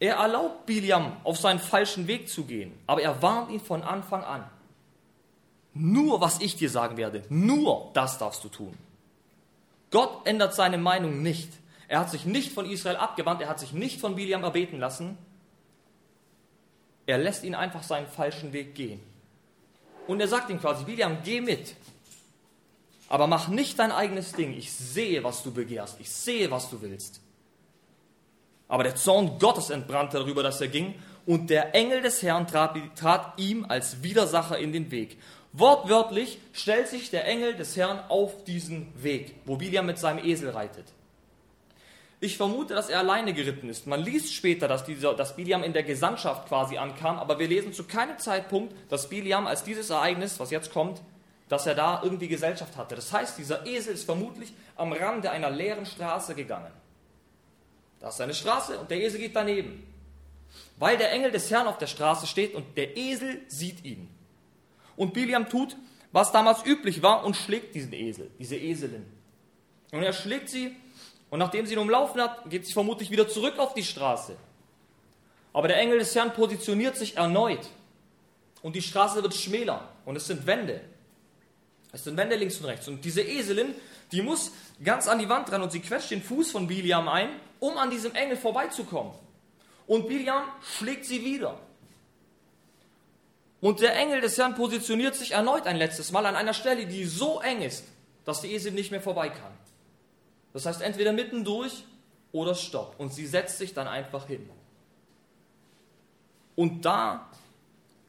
Er 0.00 0.16
erlaubt 0.16 0.66
Biliam, 0.66 1.16
auf 1.22 1.38
seinen 1.38 1.60
falschen 1.60 2.08
Weg 2.08 2.28
zu 2.28 2.44
gehen, 2.44 2.76
aber 2.88 3.02
er 3.02 3.22
warnt 3.22 3.50
ihn 3.50 3.60
von 3.60 3.82
Anfang 3.82 4.24
an. 4.24 4.44
Nur 5.74 6.20
was 6.20 6.40
ich 6.40 6.56
dir 6.56 6.68
sagen 6.68 6.96
werde, 6.96 7.22
nur 7.28 7.90
das 7.94 8.18
darfst 8.18 8.42
du 8.42 8.48
tun. 8.48 8.76
Gott 9.90 10.26
ändert 10.26 10.54
seine 10.54 10.78
Meinung 10.78 11.22
nicht. 11.22 11.52
Er 11.86 12.00
hat 12.00 12.10
sich 12.10 12.24
nicht 12.24 12.52
von 12.52 12.68
Israel 12.68 12.96
abgewandt, 12.96 13.42
er 13.42 13.48
hat 13.48 13.60
sich 13.60 13.72
nicht 13.72 14.00
von 14.00 14.16
Biliam 14.16 14.42
erbeten 14.42 14.80
lassen. 14.80 15.16
Er 17.06 17.18
lässt 17.18 17.44
ihn 17.44 17.54
einfach 17.54 17.82
seinen 17.82 18.06
falschen 18.06 18.52
Weg 18.52 18.74
gehen. 18.74 19.00
Und 20.06 20.20
er 20.20 20.28
sagt 20.28 20.50
ihm 20.50 20.60
quasi, 20.60 20.84
Biliam, 20.84 21.18
geh 21.24 21.40
mit. 21.40 21.74
Aber 23.08 23.26
mach 23.26 23.48
nicht 23.48 23.78
dein 23.78 23.92
eigenes 23.92 24.32
Ding. 24.32 24.56
Ich 24.56 24.72
sehe, 24.72 25.22
was 25.22 25.42
du 25.42 25.52
begehrst. 25.52 25.96
Ich 26.00 26.10
sehe, 26.10 26.50
was 26.50 26.70
du 26.70 26.80
willst. 26.80 27.20
Aber 28.68 28.84
der 28.84 28.96
Zorn 28.96 29.38
Gottes 29.38 29.70
entbrannte 29.70 30.18
darüber, 30.18 30.42
dass 30.42 30.60
er 30.60 30.68
ging. 30.68 30.94
und 31.26 31.50
der 31.50 31.74
Engel 31.74 32.02
des 32.02 32.22
Herrn 32.22 32.46
trat, 32.46 32.76
trat 32.96 33.38
ihm 33.38 33.64
als 33.68 34.02
Widersacher 34.02 34.58
in 34.58 34.72
den 34.72 34.90
Weg. 34.90 35.18
Wortwörtlich 35.52 36.38
stellt 36.52 36.88
sich 36.88 37.10
der 37.10 37.26
Engel 37.26 37.54
des 37.54 37.76
Herrn 37.76 38.00
auf 38.08 38.44
diesen 38.44 38.92
Weg, 39.02 39.34
wo 39.44 39.56
Biliam 39.56 39.86
mit 39.86 39.98
seinem 39.98 40.24
Esel 40.24 40.50
reitet. 40.50 40.86
Ich 42.24 42.36
vermute, 42.36 42.74
dass 42.74 42.88
er 42.88 43.00
alleine 43.00 43.34
geritten 43.34 43.68
ist. 43.68 43.88
Man 43.88 44.00
liest 44.00 44.32
später, 44.32 44.68
dass, 44.68 44.84
dieser, 44.84 45.12
dass 45.14 45.34
Biliam 45.34 45.64
in 45.64 45.72
der 45.72 45.82
Gesandtschaft 45.82 46.46
quasi 46.46 46.78
ankam, 46.78 47.18
aber 47.18 47.40
wir 47.40 47.48
lesen 47.48 47.72
zu 47.72 47.82
keinem 47.82 48.16
Zeitpunkt, 48.20 48.72
dass 48.88 49.08
Biliam 49.08 49.48
als 49.48 49.64
dieses 49.64 49.90
Ereignis, 49.90 50.38
was 50.38 50.52
jetzt 50.52 50.72
kommt, 50.72 51.02
dass 51.48 51.66
er 51.66 51.74
da 51.74 52.00
irgendwie 52.04 52.28
Gesellschaft 52.28 52.76
hatte. 52.76 52.94
Das 52.94 53.12
heißt, 53.12 53.38
dieser 53.38 53.66
Esel 53.66 53.94
ist 53.94 54.04
vermutlich 54.04 54.52
am 54.76 54.92
Rande 54.92 55.32
einer 55.32 55.50
leeren 55.50 55.84
Straße 55.84 56.36
gegangen. 56.36 56.70
Da 57.98 58.10
ist 58.10 58.20
eine 58.20 58.34
Straße 58.34 58.78
und 58.78 58.88
der 58.88 59.00
Esel 59.00 59.18
geht 59.18 59.34
daneben. 59.34 59.84
Weil 60.76 60.98
der 60.98 61.10
Engel 61.10 61.32
des 61.32 61.50
Herrn 61.50 61.66
auf 61.66 61.78
der 61.78 61.88
Straße 61.88 62.28
steht 62.28 62.54
und 62.54 62.76
der 62.76 62.96
Esel 62.96 63.40
sieht 63.48 63.84
ihn. 63.84 64.08
Und 64.94 65.12
Biliam 65.12 65.48
tut, 65.48 65.76
was 66.12 66.30
damals 66.30 66.64
üblich 66.64 67.02
war 67.02 67.24
und 67.24 67.34
schlägt 67.34 67.74
diesen 67.74 67.92
Esel, 67.92 68.30
diese 68.38 68.56
Eselin. 68.56 69.06
Und 69.90 70.04
er 70.04 70.12
schlägt 70.12 70.50
sie 70.50 70.76
und 71.32 71.38
nachdem 71.38 71.64
sie 71.64 71.72
ihn 71.72 71.78
umlaufen 71.78 72.20
hat, 72.20 72.50
geht 72.50 72.66
sie 72.66 72.74
vermutlich 72.74 73.10
wieder 73.10 73.26
zurück 73.26 73.58
auf 73.58 73.72
die 73.72 73.82
Straße. 73.82 74.36
Aber 75.54 75.66
der 75.66 75.78
Engel 75.78 75.98
des 75.98 76.14
Herrn 76.14 76.34
positioniert 76.34 76.94
sich 76.94 77.16
erneut 77.16 77.70
und 78.60 78.76
die 78.76 78.82
Straße 78.82 79.22
wird 79.22 79.34
schmäler 79.34 79.88
und 80.04 80.14
es 80.14 80.26
sind 80.26 80.46
Wände. 80.46 80.82
Es 81.90 82.04
sind 82.04 82.18
Wände 82.18 82.36
links 82.36 82.58
und 82.58 82.66
rechts. 82.66 82.86
Und 82.86 83.02
diese 83.06 83.22
Eselin, 83.22 83.74
die 84.12 84.20
muss 84.20 84.52
ganz 84.84 85.08
an 85.08 85.18
die 85.18 85.28
Wand 85.30 85.50
ran 85.50 85.62
und 85.62 85.72
sie 85.72 85.80
quetscht 85.80 86.10
den 86.10 86.22
Fuß 86.22 86.50
von 86.50 86.66
Biliam 86.66 87.08
ein 87.08 87.30
um 87.60 87.78
an 87.78 87.88
diesem 87.88 88.14
Engel 88.14 88.36
vorbeizukommen. 88.36 89.14
Und 89.86 90.08
Biliam 90.08 90.42
schlägt 90.76 91.06
sie 91.06 91.24
wieder. 91.24 91.58
Und 93.62 93.80
der 93.80 93.96
Engel 93.96 94.20
des 94.20 94.36
Herrn 94.36 94.54
positioniert 94.54 95.14
sich 95.14 95.30
erneut 95.30 95.66
ein 95.66 95.76
letztes 95.76 96.12
Mal 96.12 96.26
an 96.26 96.36
einer 96.36 96.52
Stelle, 96.52 96.84
die 96.84 97.06
so 97.06 97.40
eng 97.40 97.62
ist, 97.62 97.84
dass 98.26 98.42
die 98.42 98.52
Esel 98.52 98.72
nicht 98.72 98.90
mehr 98.90 99.00
vorbei 99.00 99.30
kann. 99.30 99.61
Das 100.52 100.66
heißt, 100.66 100.82
entweder 100.82 101.12
mittendurch 101.12 101.84
oder 102.32 102.54
stopp. 102.54 102.94
Und 102.98 103.12
sie 103.12 103.26
setzt 103.26 103.58
sich 103.58 103.74
dann 103.74 103.88
einfach 103.88 104.26
hin. 104.26 104.48
Und 106.54 106.84
da 106.84 107.30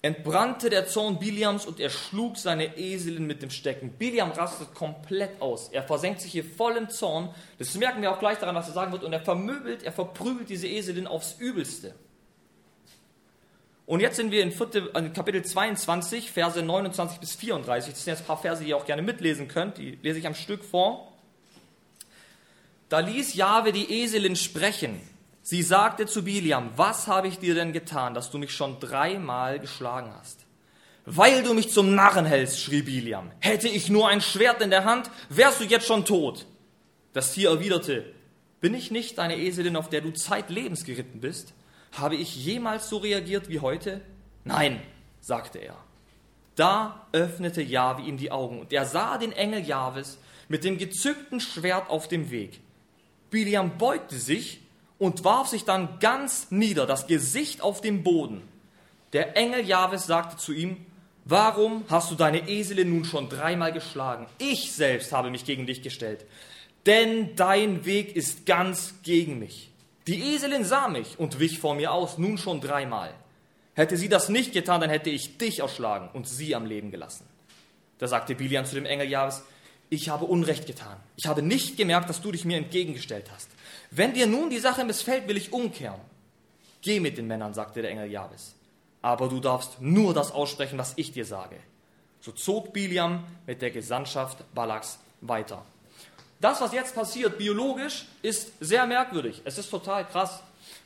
entbrannte 0.02 0.70
der 0.70 0.86
Zorn 0.86 1.18
Biliams 1.18 1.66
und 1.66 1.80
er 1.80 1.90
schlug 1.90 2.36
seine 2.38 2.78
Eselin 2.78 3.26
mit 3.26 3.42
dem 3.42 3.50
Stecken. 3.50 3.94
Biliam 3.94 4.32
rastet 4.32 4.74
komplett 4.74 5.42
aus. 5.42 5.70
Er 5.70 5.82
versenkt 5.82 6.20
sich 6.20 6.34
hier 6.34 6.44
voll 6.44 6.76
im 6.76 6.90
Zorn. 6.90 7.34
Das 7.58 7.74
merken 7.76 8.02
wir 8.02 8.12
auch 8.12 8.20
gleich 8.20 8.38
daran, 8.38 8.56
was 8.56 8.68
er 8.68 8.74
sagen 8.74 8.92
wird. 8.92 9.04
Und 9.04 9.14
er 9.14 9.22
vermöbelt, 9.22 9.84
er 9.84 9.94
verprügelt 9.94 10.50
diese 10.50 10.68
Eselin 10.68 11.08
aufs 11.08 11.38
Übelste. 11.40 11.96
Und 13.86 14.02
jetzt 14.02 14.18
sind 14.18 14.32
wir 14.32 14.44
in, 14.44 15.14
Kapitel 15.14 15.44
22, 15.44 16.32
Verse 16.32 16.62
29 16.62 17.20
bis 17.20 17.36
34. 17.36 17.94
Das 17.94 18.04
sind 18.04 18.12
jetzt 18.12 18.24
ein 18.24 18.28
paar 18.28 18.38
Verse, 18.38 18.62
die 18.62 18.70
ihr 18.70 18.78
auch 18.78 18.86
gerne 18.86 19.02
mitlesen 19.02 19.48
könnt. 19.48 19.78
Die 19.78 20.00
lese 20.02 20.20
ich 20.20 20.28
am 20.28 20.36
Stück 20.36 20.66
vor. 20.66 21.13
Da 22.94 23.00
ließ 23.00 23.34
Jahwe 23.34 23.72
die 23.72 23.92
Eselin 23.92 24.36
sprechen 24.36 25.02
Sie 25.42 25.64
sagte 25.64 26.06
zu 26.06 26.26
Biliam, 26.26 26.70
was 26.76 27.08
habe 27.08 27.28
ich 27.28 27.40
dir 27.40 27.56
denn 27.56 27.74
getan, 27.74 28.14
dass 28.14 28.30
du 28.30 28.38
mich 28.38 28.54
schon 28.54 28.80
dreimal 28.80 29.58
geschlagen 29.58 30.14
hast? 30.20 30.42
Weil 31.04 31.42
du 31.42 31.56
mich 31.56 31.72
zum 31.72 31.96
Narren 31.96 32.28
hältst, 32.28 32.62
schrie 32.62 32.84
Biliam. 32.84 33.32
Hätte 33.40 33.68
ich 33.68 33.90
nur 33.90 34.10
ein 34.10 34.22
Schwert 34.22 34.62
in 34.62 34.70
der 34.70 34.86
Hand, 34.86 35.10
wärst 35.30 35.60
du 35.60 35.64
jetzt 35.64 35.88
schon 35.88 36.06
tot. 36.06 36.46
Das 37.14 37.34
Tier 37.34 37.50
erwiderte, 37.50 38.14
bin 38.62 38.76
ich 38.76 38.92
nicht 38.92 39.18
deine 39.18 39.40
Eselin, 39.40 39.76
auf 39.76 39.90
der 39.90 40.02
du 40.02 40.12
zeitlebens 40.12 40.84
geritten 40.84 41.20
bist? 41.20 41.56
Habe 41.94 42.16
ich 42.16 42.46
jemals 42.46 42.90
so 42.90 42.98
reagiert 42.98 43.50
wie 43.50 43.60
heute? 43.60 44.02
Nein, 44.44 44.80
sagte 45.20 45.58
er. 45.58 45.78
Da 46.54 47.08
öffnete 47.12 47.64
Jahwe 47.64 48.04
ihm 48.04 48.18
die 48.18 48.30
Augen 48.30 48.60
und 48.60 48.72
er 48.72 48.86
sah 48.86 49.18
den 49.18 49.32
Engel 49.32 49.62
Jahwes 49.62 50.20
mit 50.48 50.64
dem 50.64 50.78
gezückten 50.78 51.40
Schwert 51.40 51.90
auf 51.90 52.08
dem 52.08 52.30
Weg. 52.30 52.62
Biliam 53.34 53.78
beugte 53.78 54.16
sich 54.16 54.62
und 55.00 55.26
warf 55.26 55.48
sich 55.50 55.66
dann 55.66 56.00
ganz 56.00 56.52
nieder, 56.52 56.86
das 56.86 57.08
Gesicht 57.08 57.62
auf 57.62 57.82
den 57.82 58.04
Boden. 58.04 58.42
Der 59.12 59.36
Engel 59.36 59.66
Jahwes 59.66 60.06
sagte 60.06 60.38
zu 60.38 60.54
ihm, 60.54 60.78
warum 61.26 61.84
hast 61.90 62.12
du 62.12 62.16
deine 62.16 62.48
Eselin 62.48 62.90
nun 62.90 63.04
schon 63.04 63.28
dreimal 63.28 63.74
geschlagen? 63.74 64.28
Ich 64.38 64.72
selbst 64.72 65.12
habe 65.12 65.32
mich 65.32 65.46
gegen 65.46 65.66
dich 65.66 65.82
gestellt, 65.82 66.26
denn 66.86 67.36
dein 67.36 67.86
Weg 67.86 68.16
ist 68.16 68.46
ganz 68.46 68.96
gegen 69.04 69.40
mich. 69.40 69.72
Die 70.08 70.34
Eselin 70.34 70.64
sah 70.64 70.88
mich 70.88 71.18
und 71.20 71.40
wich 71.40 71.60
vor 71.60 71.76
mir 71.76 71.92
aus, 71.92 72.18
nun 72.18 72.38
schon 72.38 72.62
dreimal. 72.62 73.14
Hätte 73.74 73.98
sie 73.98 74.10
das 74.10 74.30
nicht 74.30 74.54
getan, 74.54 74.82
dann 74.82 74.90
hätte 74.90 75.10
ich 75.10 75.38
dich 75.38 75.60
erschlagen 75.60 76.10
und 76.14 76.28
sie 76.28 76.56
am 76.56 76.66
Leben 76.66 76.92
gelassen. 76.92 77.26
Da 77.98 78.08
sagte 78.08 78.36
Bilian 78.36 78.66
zu 78.66 78.76
dem 78.76 78.86
Engel 78.86 79.10
Jahwes, 79.10 79.44
ich 79.94 80.10
habe 80.10 80.26
Unrecht 80.26 80.66
getan. 80.66 80.98
Ich 81.16 81.28
habe 81.28 81.42
nicht 81.42 81.78
gemerkt, 81.78 82.10
dass 82.10 82.22
du 82.22 82.32
dich 82.32 82.46
mir 82.46 82.58
entgegengestellt 82.58 83.30
hast. 83.34 83.50
Wenn 83.92 84.14
dir 84.14 84.28
nun 84.28 84.50
die 84.50 84.60
Sache 84.60 84.84
missfällt, 84.84 85.28
will 85.28 85.38
ich 85.38 85.54
umkehren. 85.54 86.02
Geh 86.82 87.00
mit 87.00 87.18
den 87.18 87.28
Männern, 87.28 87.54
sagte 87.54 87.82
der 87.82 87.92
Engel 87.92 88.12
Jahwes. 88.12 88.56
Aber 89.02 89.30
du 89.30 89.40
darfst 89.40 89.82
nur 89.82 90.14
das 90.14 90.32
aussprechen, 90.32 90.78
was 90.78 90.94
ich 90.96 91.12
dir 91.12 91.26
sage. 91.26 91.58
So 92.22 92.32
zog 92.32 92.74
Biliam 92.74 93.26
mit 93.46 93.62
der 93.62 93.72
Gesandtschaft 93.72 94.44
Balaks 94.54 94.98
weiter. 95.22 95.64
Das, 96.40 96.60
was 96.60 96.74
jetzt 96.74 96.96
passiert, 96.96 97.38
biologisch, 97.38 98.06
ist 98.22 98.52
sehr 98.60 98.86
merkwürdig. 98.86 99.42
Es 99.46 99.58
ist 99.58 99.70
total 99.70 100.06
krass. 100.06 100.42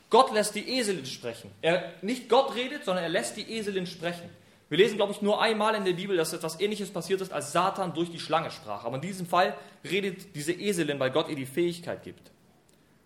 Gott 0.10 0.34
lässt 0.34 0.56
die 0.56 0.78
Eselin 0.78 1.06
sprechen. 1.06 1.52
Er, 1.62 1.94
nicht 2.02 2.30
Gott 2.30 2.56
redet, 2.56 2.86
sondern 2.86 3.04
er 3.04 3.10
lässt 3.10 3.38
die 3.38 3.52
Eselin 3.52 3.88
sprechen. 3.88 4.30
Wir 4.70 4.78
lesen, 4.78 4.98
glaube 4.98 5.14
ich, 5.14 5.22
nur 5.22 5.42
einmal 5.42 5.76
in 5.76 5.86
der 5.86 5.94
Bibel, 5.94 6.18
dass 6.18 6.34
etwas 6.34 6.60
Ähnliches 6.60 6.92
passiert 6.92 7.22
ist, 7.22 7.32
als 7.32 7.54
Satan 7.54 7.94
durch 7.94 8.12
die 8.12 8.20
Schlange 8.20 8.52
sprach. 8.52 8.84
Aber 8.84 8.96
in 8.96 9.02
diesem 9.02 9.26
Fall 9.26 9.56
redet 9.90 10.36
diese 10.36 10.52
Eselin, 10.52 11.00
weil 11.00 11.12
Gott 11.12 11.30
ihr 11.30 11.36
die 11.36 11.46
Fähigkeit 11.46 12.04
gibt. 12.04 12.32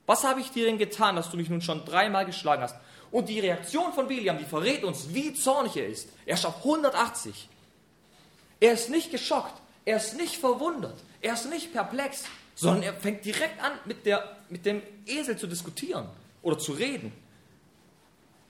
Was 0.08 0.24
habe 0.24 0.40
ich 0.40 0.52
dir 0.52 0.66
denn 0.66 0.80
getan, 0.80 1.16
dass 1.16 1.30
du 1.30 1.38
mich 1.38 1.50
nun 1.50 1.62
schon 1.62 1.86
dreimal 1.86 2.26
geschlagen 2.26 2.64
hast? 2.64 2.76
Und 3.12 3.30
die 3.30 3.40
Reaktion 3.40 3.94
von 3.94 4.10
William, 4.10 4.38
die 4.38 4.46
verrät 4.46 4.84
uns, 4.84 5.14
wie 5.14 5.34
zornig 5.34 5.78
er 5.78 5.88
ist. 5.88 6.10
Er 6.26 6.38
auf 6.46 6.58
180. 6.58 7.48
Er 8.60 8.74
ist 8.74 8.90
nicht 8.90 9.12
geschockt, 9.12 9.60
er 9.86 9.98
ist 9.98 10.16
nicht 10.16 10.38
verwundert, 10.38 10.98
er 11.20 11.34
ist 11.34 11.50
nicht 11.50 11.74
perplex, 11.74 12.24
sondern 12.56 12.84
er 12.84 12.94
fängt 12.94 13.26
direkt 13.26 13.62
an, 13.62 13.72
mit, 13.86 14.06
der, 14.06 14.38
mit 14.50 14.66
dem 14.66 14.82
Esel 15.08 15.36
zu 15.36 15.48
diskutieren 15.48 16.08
oder 16.44 16.60
zu 16.60 16.74
reden. 16.74 17.12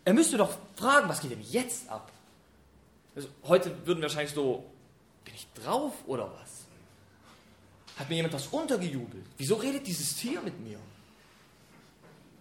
Er 0.04 0.14
müsste 0.14 0.38
doch 0.38 0.58
fragen, 0.76 1.08
was 1.08 1.22
geht 1.22 1.32
denn 1.32 1.46
jetzt 1.50 1.90
ab? 1.90 2.11
Also, 3.16 3.28
heute 3.48 3.70
würden 3.86 4.00
wir 4.00 4.04
wahrscheinlich 4.04 4.34
so, 4.34 4.64
bin 5.26 5.34
ich 5.36 5.48
drauf 5.54 5.94
oder 6.08 6.32
was? 6.40 6.62
Hat 7.98 8.10
mir 8.10 8.16
jemand 8.16 8.34
das 8.34 8.48
untergejubelt? 8.48 9.26
Wieso 9.38 9.56
redet 9.56 9.86
dieses 9.86 10.16
Tier 10.16 10.42
mit 10.42 10.60
mir? 10.60 10.80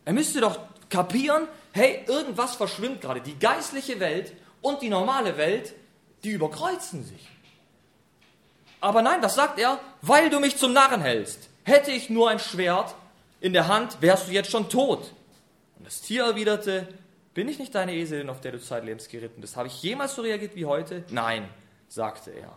Er 0.04 0.12
müsste 0.12 0.40
doch 0.40 0.58
kapieren, 0.88 1.46
hey, 1.72 2.04
irgendwas 2.06 2.56
verschwimmt 2.56 3.00
gerade. 3.00 3.20
Die 3.20 3.38
geistliche 3.38 4.00
Welt 4.00 4.32
und 4.62 4.82
die 4.82 4.88
normale 4.88 5.36
Welt, 5.36 5.74
die 6.24 6.30
überkreuzen 6.30 7.04
sich. 7.04 7.28
Aber 8.80 9.02
nein, 9.02 9.22
was 9.22 9.34
sagt 9.34 9.58
er? 9.58 9.78
Weil 10.02 10.30
du 10.30 10.40
mich 10.40 10.56
zum 10.56 10.72
Narren 10.72 11.02
hältst. 11.02 11.48
Hätte 11.64 11.90
ich 11.90 12.08
nur 12.10 12.30
ein 12.30 12.38
Schwert 12.38 12.94
in 13.40 13.52
der 13.52 13.68
Hand, 13.68 13.98
wärst 14.00 14.28
du 14.28 14.32
jetzt 14.32 14.50
schon 14.50 14.68
tot. 14.68 15.12
Und 15.78 15.86
das 15.86 16.00
Tier 16.00 16.24
erwiderte, 16.24 16.88
bin 17.34 17.48
ich 17.48 17.58
nicht 17.58 17.74
deine 17.74 17.94
Eselin, 17.94 18.28
auf 18.28 18.40
der 18.40 18.52
du 18.52 18.60
zeitlebens 18.60 19.08
geritten 19.08 19.40
bist? 19.40 19.56
Habe 19.56 19.68
ich 19.68 19.82
jemals 19.82 20.14
so 20.14 20.22
reagiert 20.22 20.56
wie 20.56 20.66
heute? 20.66 21.04
Nein, 21.10 21.48
sagte 21.88 22.30
er. 22.30 22.56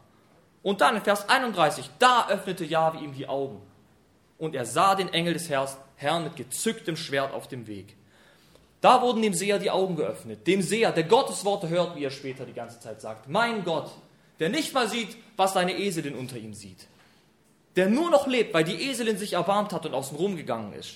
Und 0.64 0.82
dann 0.82 0.96
in 0.96 1.02
Vers 1.02 1.30
31, 1.30 1.90
da 2.00 2.28
öffnete 2.30 2.66
Jahwe 2.66 3.04
ihm 3.04 3.14
die 3.14 3.28
Augen. 3.28 3.62
Und 4.38 4.56
er 4.56 4.66
sah 4.66 4.96
den 4.96 5.14
Engel 5.14 5.34
des 5.34 5.50
Herrn 5.50 6.24
mit 6.24 6.36
gezücktem 6.36 6.96
Schwert 6.96 7.34
auf 7.34 7.48
dem 7.48 7.68
Weg. 7.68 7.96
Da 8.82 9.02
wurden 9.02 9.22
dem 9.22 9.34
Seher 9.34 9.60
die 9.60 9.72
Augen 9.72 9.96
geöffnet. 9.96 10.46
Dem 10.48 10.62
Seher, 10.62 10.92
der 10.92 11.04
Gottes 11.04 11.46
Worte 11.46 11.70
hört, 11.70 11.96
wie 11.96 12.04
er 12.04 12.10
später 12.10 12.46
die 12.46 12.54
ganze 12.54 12.80
Zeit 12.80 13.00
sagt. 13.00 13.30
Mein 13.30 13.64
Gott, 13.64 13.92
der 14.40 14.50
nicht 14.50 14.74
mal 14.74 14.90
sieht, 14.90 15.16
was 15.38 15.54
seine 15.54 15.78
Eselin 15.78 16.16
unter 16.16 16.36
ihm 16.36 16.54
sieht. 16.54 16.88
Der 17.76 17.88
nur 17.88 18.10
noch 18.10 18.28
lebt, 18.28 18.54
weil 18.54 18.66
die 18.66 18.90
Eselin 18.90 19.18
sich 19.18 19.34
erbarmt 19.34 19.72
hat 19.72 19.86
und 19.86 19.94
aus 19.94 20.10
dem 20.10 20.18
Rum 20.18 20.36
gegangen 20.36 20.74
ist. 20.74 20.96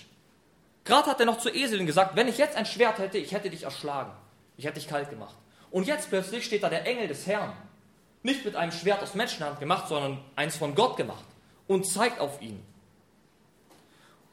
Gerade 0.88 1.10
hat 1.10 1.20
er 1.20 1.26
noch 1.26 1.40
zur 1.40 1.54
Eselin 1.54 1.86
gesagt, 1.86 2.16
wenn 2.16 2.30
ich 2.30 2.38
jetzt 2.38 2.56
ein 2.56 2.66
Schwert 2.66 2.98
hätte, 2.98 3.18
ich 3.18 3.34
hätte 3.34 3.50
dich 3.50 3.64
erschlagen. 3.64 4.12
Ich 4.56 4.66
hätte 4.66 4.80
dich 4.80 4.88
kalt 4.88 5.10
gemacht. 5.10 5.36
Und 5.70 5.86
jetzt 5.86 6.10
plötzlich 6.10 6.46
steht 6.46 6.64
da 6.64 6.70
der 6.70 6.88
Engel 6.88 7.10
des 7.10 7.28
Herrn. 7.28 7.52
Nicht 8.24 8.46
mit 8.46 8.56
einem 8.56 8.72
Schwert 8.72 9.04
aus 9.04 9.14
Menschenhand 9.14 9.60
gemacht, 9.60 9.90
sondern 9.90 10.20
eins 10.38 10.56
von 10.56 10.76
Gott 10.76 10.96
gemacht. 10.96 11.26
Und 11.68 11.86
zeigt 11.86 12.22
auf 12.22 12.42
ihn. 12.42 12.64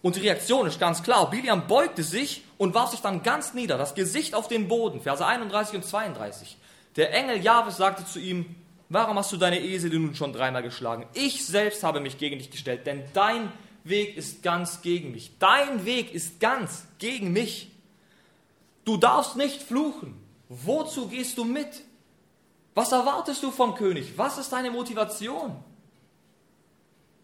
Und 0.01 0.15
die 0.15 0.21
Reaktion 0.21 0.67
ist 0.69 0.79
ganz 0.79 1.03
klar. 1.03 1.29
Biliam 1.29 1.67
beugte 1.67 2.05
sich 2.05 2.45
und 2.57 2.73
warf 2.73 2.91
sich 2.91 3.01
dann 3.01 3.25
ganz 3.25 3.53
nieder, 3.53 3.77
das 3.77 3.97
Gesicht 3.97 4.35
auf 4.37 4.47
den 4.47 4.69
Boden. 4.69 5.01
Verse 5.01 5.27
31 5.27 5.75
und 5.75 5.85
32. 5.85 6.57
Der 6.95 7.13
Engel 7.13 7.43
Jahwes 7.43 7.79
sagte 7.79 8.07
zu 8.07 8.21
ihm, 8.21 8.55
warum 8.89 9.19
hast 9.19 9.33
du 9.33 9.37
deine 9.37 9.61
Esel 9.61 9.91
nun 9.91 10.15
schon 10.15 10.33
dreimal 10.33 10.63
geschlagen? 10.63 11.07
Ich 11.15 11.45
selbst 11.45 11.83
habe 11.83 11.99
mich 11.99 12.17
gegen 12.17 12.39
dich 12.39 12.51
gestellt, 12.51 12.87
denn 12.87 13.03
dein 13.13 13.51
Weg 13.85 14.17
ist 14.17 14.43
ganz 14.43 14.81
gegen 14.81 15.13
mich. 15.13 15.39
Dein 15.39 15.85
Weg 15.85 16.13
ist 16.13 16.41
ganz 16.41 16.87
gegen 16.99 17.33
mich. 17.33 17.71
Du 18.85 18.97
darfst 18.97 19.37
nicht 19.37 19.63
fluchen. 19.63 20.17
Wozu 20.49 21.09
gehst 21.09 21.39
du 21.39 21.45
mit? 21.45 21.83
Was 22.75 22.93
erwartest 22.93 23.43
du 23.43 23.51
vom 23.51 23.75
König? 23.75 24.17
Was 24.17 24.39
ist 24.39 24.53
deine 24.53 24.71
Motivation? 24.71 25.63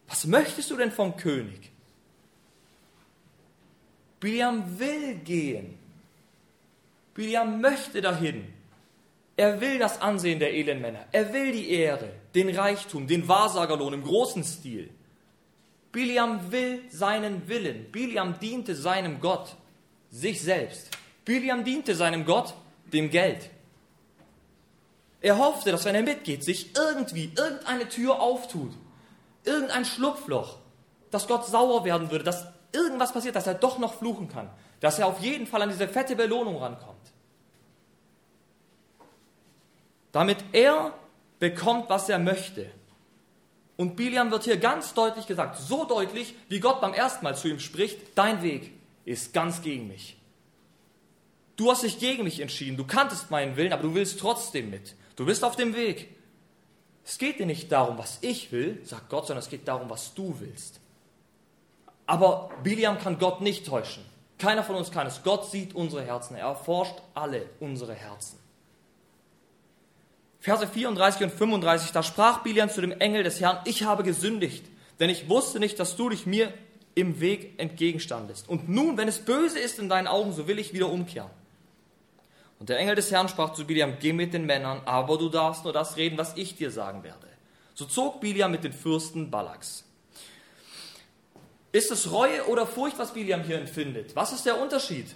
Was 0.07 0.27
möchtest 0.27 0.71
du 0.71 0.77
denn 0.77 0.93
vom 0.93 1.17
König? 1.17 1.71
Biliam 4.21 4.79
will 4.79 5.15
gehen. 5.17 5.79
Biliam 7.15 7.61
möchte 7.61 8.01
dahin. 8.03 8.53
Er 9.37 9.61
will 9.61 9.79
das 9.79 10.01
Ansehen 10.03 10.39
der 10.39 10.53
Elendmänner. 10.53 11.07
Er 11.13 11.33
will 11.33 11.53
die 11.53 11.71
Ehre, 11.71 12.13
den 12.35 12.55
Reichtum, 12.55 13.07
den 13.07 13.27
Wahrsagerlohn 13.27 13.95
im 13.95 14.05
großen 14.05 14.45
Stil. 14.45 14.91
Biliam 15.93 16.53
will 16.53 16.83
seinen 16.91 17.49
Willen. 17.49 17.91
Biliam 17.91 18.39
diente 18.39 18.75
seinem 18.75 19.21
Gott, 19.21 19.57
sich 20.11 20.41
selbst. 20.41 20.89
Biliam 21.25 21.65
diente 21.65 21.95
seinem 21.95 22.25
Gott, 22.25 22.55
dem 22.93 23.11
Geld. 23.11 23.51
Er 25.21 25.39
hoffte, 25.39 25.71
dass 25.71 25.85
wenn 25.85 25.95
er 25.95 26.03
mitgeht, 26.03 26.45
sich 26.45 26.75
irgendwie 26.75 27.33
irgendeine 27.37 27.89
Tür 27.89 28.21
auftut, 28.21 28.73
irgendein 29.45 29.85
Schlupfloch, 29.85 30.59
dass 31.11 31.29
Gott 31.29 31.47
sauer 31.47 31.85
werden 31.85 32.11
würde, 32.11 32.25
dass 32.25 32.47
irgendwas 32.73 33.13
passiert, 33.13 33.37
dass 33.37 33.47
er 33.47 33.55
doch 33.55 33.79
noch 33.79 33.95
fluchen 33.95 34.29
kann, 34.29 34.49
dass 34.81 34.99
er 34.99 35.07
auf 35.07 35.21
jeden 35.21 35.47
Fall 35.47 35.63
an 35.63 35.69
diese 35.69 35.89
fette 35.89 36.17
Belohnung 36.17 36.57
rankommt. 36.57 36.97
Damit 40.13 40.39
er 40.53 40.95
bekommt, 41.39 41.89
was 41.89 42.09
er 42.09 42.19
möchte. 42.19 42.71
Und 43.81 43.97
Biliam 43.97 44.31
wird 44.31 44.45
hier 44.45 44.59
ganz 44.59 44.93
deutlich 44.93 45.27
gesagt, 45.27 45.57
so 45.57 45.87
deutlich, 45.87 46.35
wie 46.51 46.61
Gott 46.61 46.83
beim 46.83 46.93
ersten 46.93 47.25
Mal 47.25 47.35
zu 47.35 47.49
ihm 47.49 47.59
spricht, 47.61 47.99
dein 48.15 48.43
Weg 48.43 48.75
ist 49.07 49.33
ganz 49.33 49.63
gegen 49.63 49.89
mich. 49.89 50.19
Du 51.57 51.71
hast 51.71 51.83
dich 51.83 51.99
gegen 51.99 52.25
mich 52.25 52.41
entschieden, 52.41 52.77
du 52.77 52.85
kanntest 52.85 53.31
meinen 53.31 53.57
Willen, 53.57 53.73
aber 53.73 53.85
du 53.85 53.95
willst 53.95 54.21
trotzdem 54.21 54.69
mit. 54.69 54.97
Du 55.17 55.25
bist 55.25 55.43
auf 55.43 55.57
dem 55.57 55.75
Weg. 55.75 56.15
Es 57.07 57.17
geht 57.17 57.39
dir 57.39 57.47
nicht 57.47 57.73
darum, 57.73 57.97
was 57.97 58.19
ich 58.21 58.53
will, 58.53 58.83
sagt 58.85 59.09
Gott, 59.09 59.29
sondern 59.29 59.43
es 59.43 59.49
geht 59.49 59.67
darum, 59.67 59.89
was 59.89 60.13
du 60.13 60.39
willst. 60.41 60.79
Aber 62.05 62.51
Biliam 62.63 62.99
kann 62.99 63.19
Gott 63.19 63.41
nicht 63.41 63.65
täuschen. 63.65 64.05
Keiner 64.37 64.63
von 64.63 64.77
uns 64.77 64.91
kann 64.91 65.07
es. 65.07 65.23
Gott 65.23 65.51
sieht 65.51 65.75
unsere 65.75 66.05
Herzen. 66.05 66.37
Er 66.37 66.49
erforscht 66.49 66.97
alle 67.15 67.47
unsere 67.61 67.95
Herzen. 67.95 68.39
Verse 70.41 70.67
34 70.67 71.23
und 71.25 71.31
35, 71.33 71.93
da 71.93 72.03
sprach 72.03 72.43
Biliam 72.43 72.71
zu 72.71 72.81
dem 72.81 72.93
Engel 72.93 73.23
des 73.23 73.41
Herrn, 73.41 73.59
ich 73.67 73.83
habe 73.83 74.03
gesündigt, 74.03 74.65
denn 74.99 75.11
ich 75.11 75.29
wusste 75.29 75.61
nicht, 75.61 75.79
dass 75.79 75.97
du 75.97 76.09
dich 76.09 76.25
mir 76.25 76.53
im 76.95 77.21
Weg 77.21 77.55
entgegenstandest. 77.59 78.49
Und 78.49 78.69
nun, 78.69 78.97
wenn 78.97 79.07
es 79.07 79.19
böse 79.19 79.59
ist 79.59 79.79
in 79.79 79.89
deinen 79.89 80.07
Augen, 80.07 80.33
so 80.33 80.49
will 80.49 80.59
ich 80.59 80.73
wieder 80.73 80.89
umkehren. 80.89 81.31
Und 82.59 82.69
der 82.69 82.79
Engel 82.79 82.95
des 82.95 83.11
Herrn 83.11 83.29
sprach 83.29 83.53
zu 83.53 83.67
Biliam, 83.67 83.95
geh 84.01 84.13
mit 84.13 84.35
den 84.35 84.47
Männern, 84.47 84.83
aber 84.87 85.19
du 85.19 85.29
darfst 85.29 85.65
nur 85.65 85.73
das 85.73 85.97
reden, 85.97 86.19
was 86.19 86.37
ich 86.37 86.57
dir 86.57 86.71
sagen 86.71 87.03
werde. 87.05 87.27
So 87.75 87.85
zog 87.85 88.21
Biliam 88.21 88.51
mit 88.51 88.65
den 88.65 88.73
Fürsten 88.73 89.31
Balaks. 89.31 89.85
Ist 91.73 91.91
es 91.91 92.11
Reue 92.11 92.47
oder 92.49 92.67
Furcht, 92.67 92.99
was 92.99 93.13
Biliam 93.13 93.43
hier 93.43 93.59
empfindet? 93.59 94.17
Was 94.17 94.33
ist 94.33 94.45
der 94.45 94.61
Unterschied? 94.61 95.07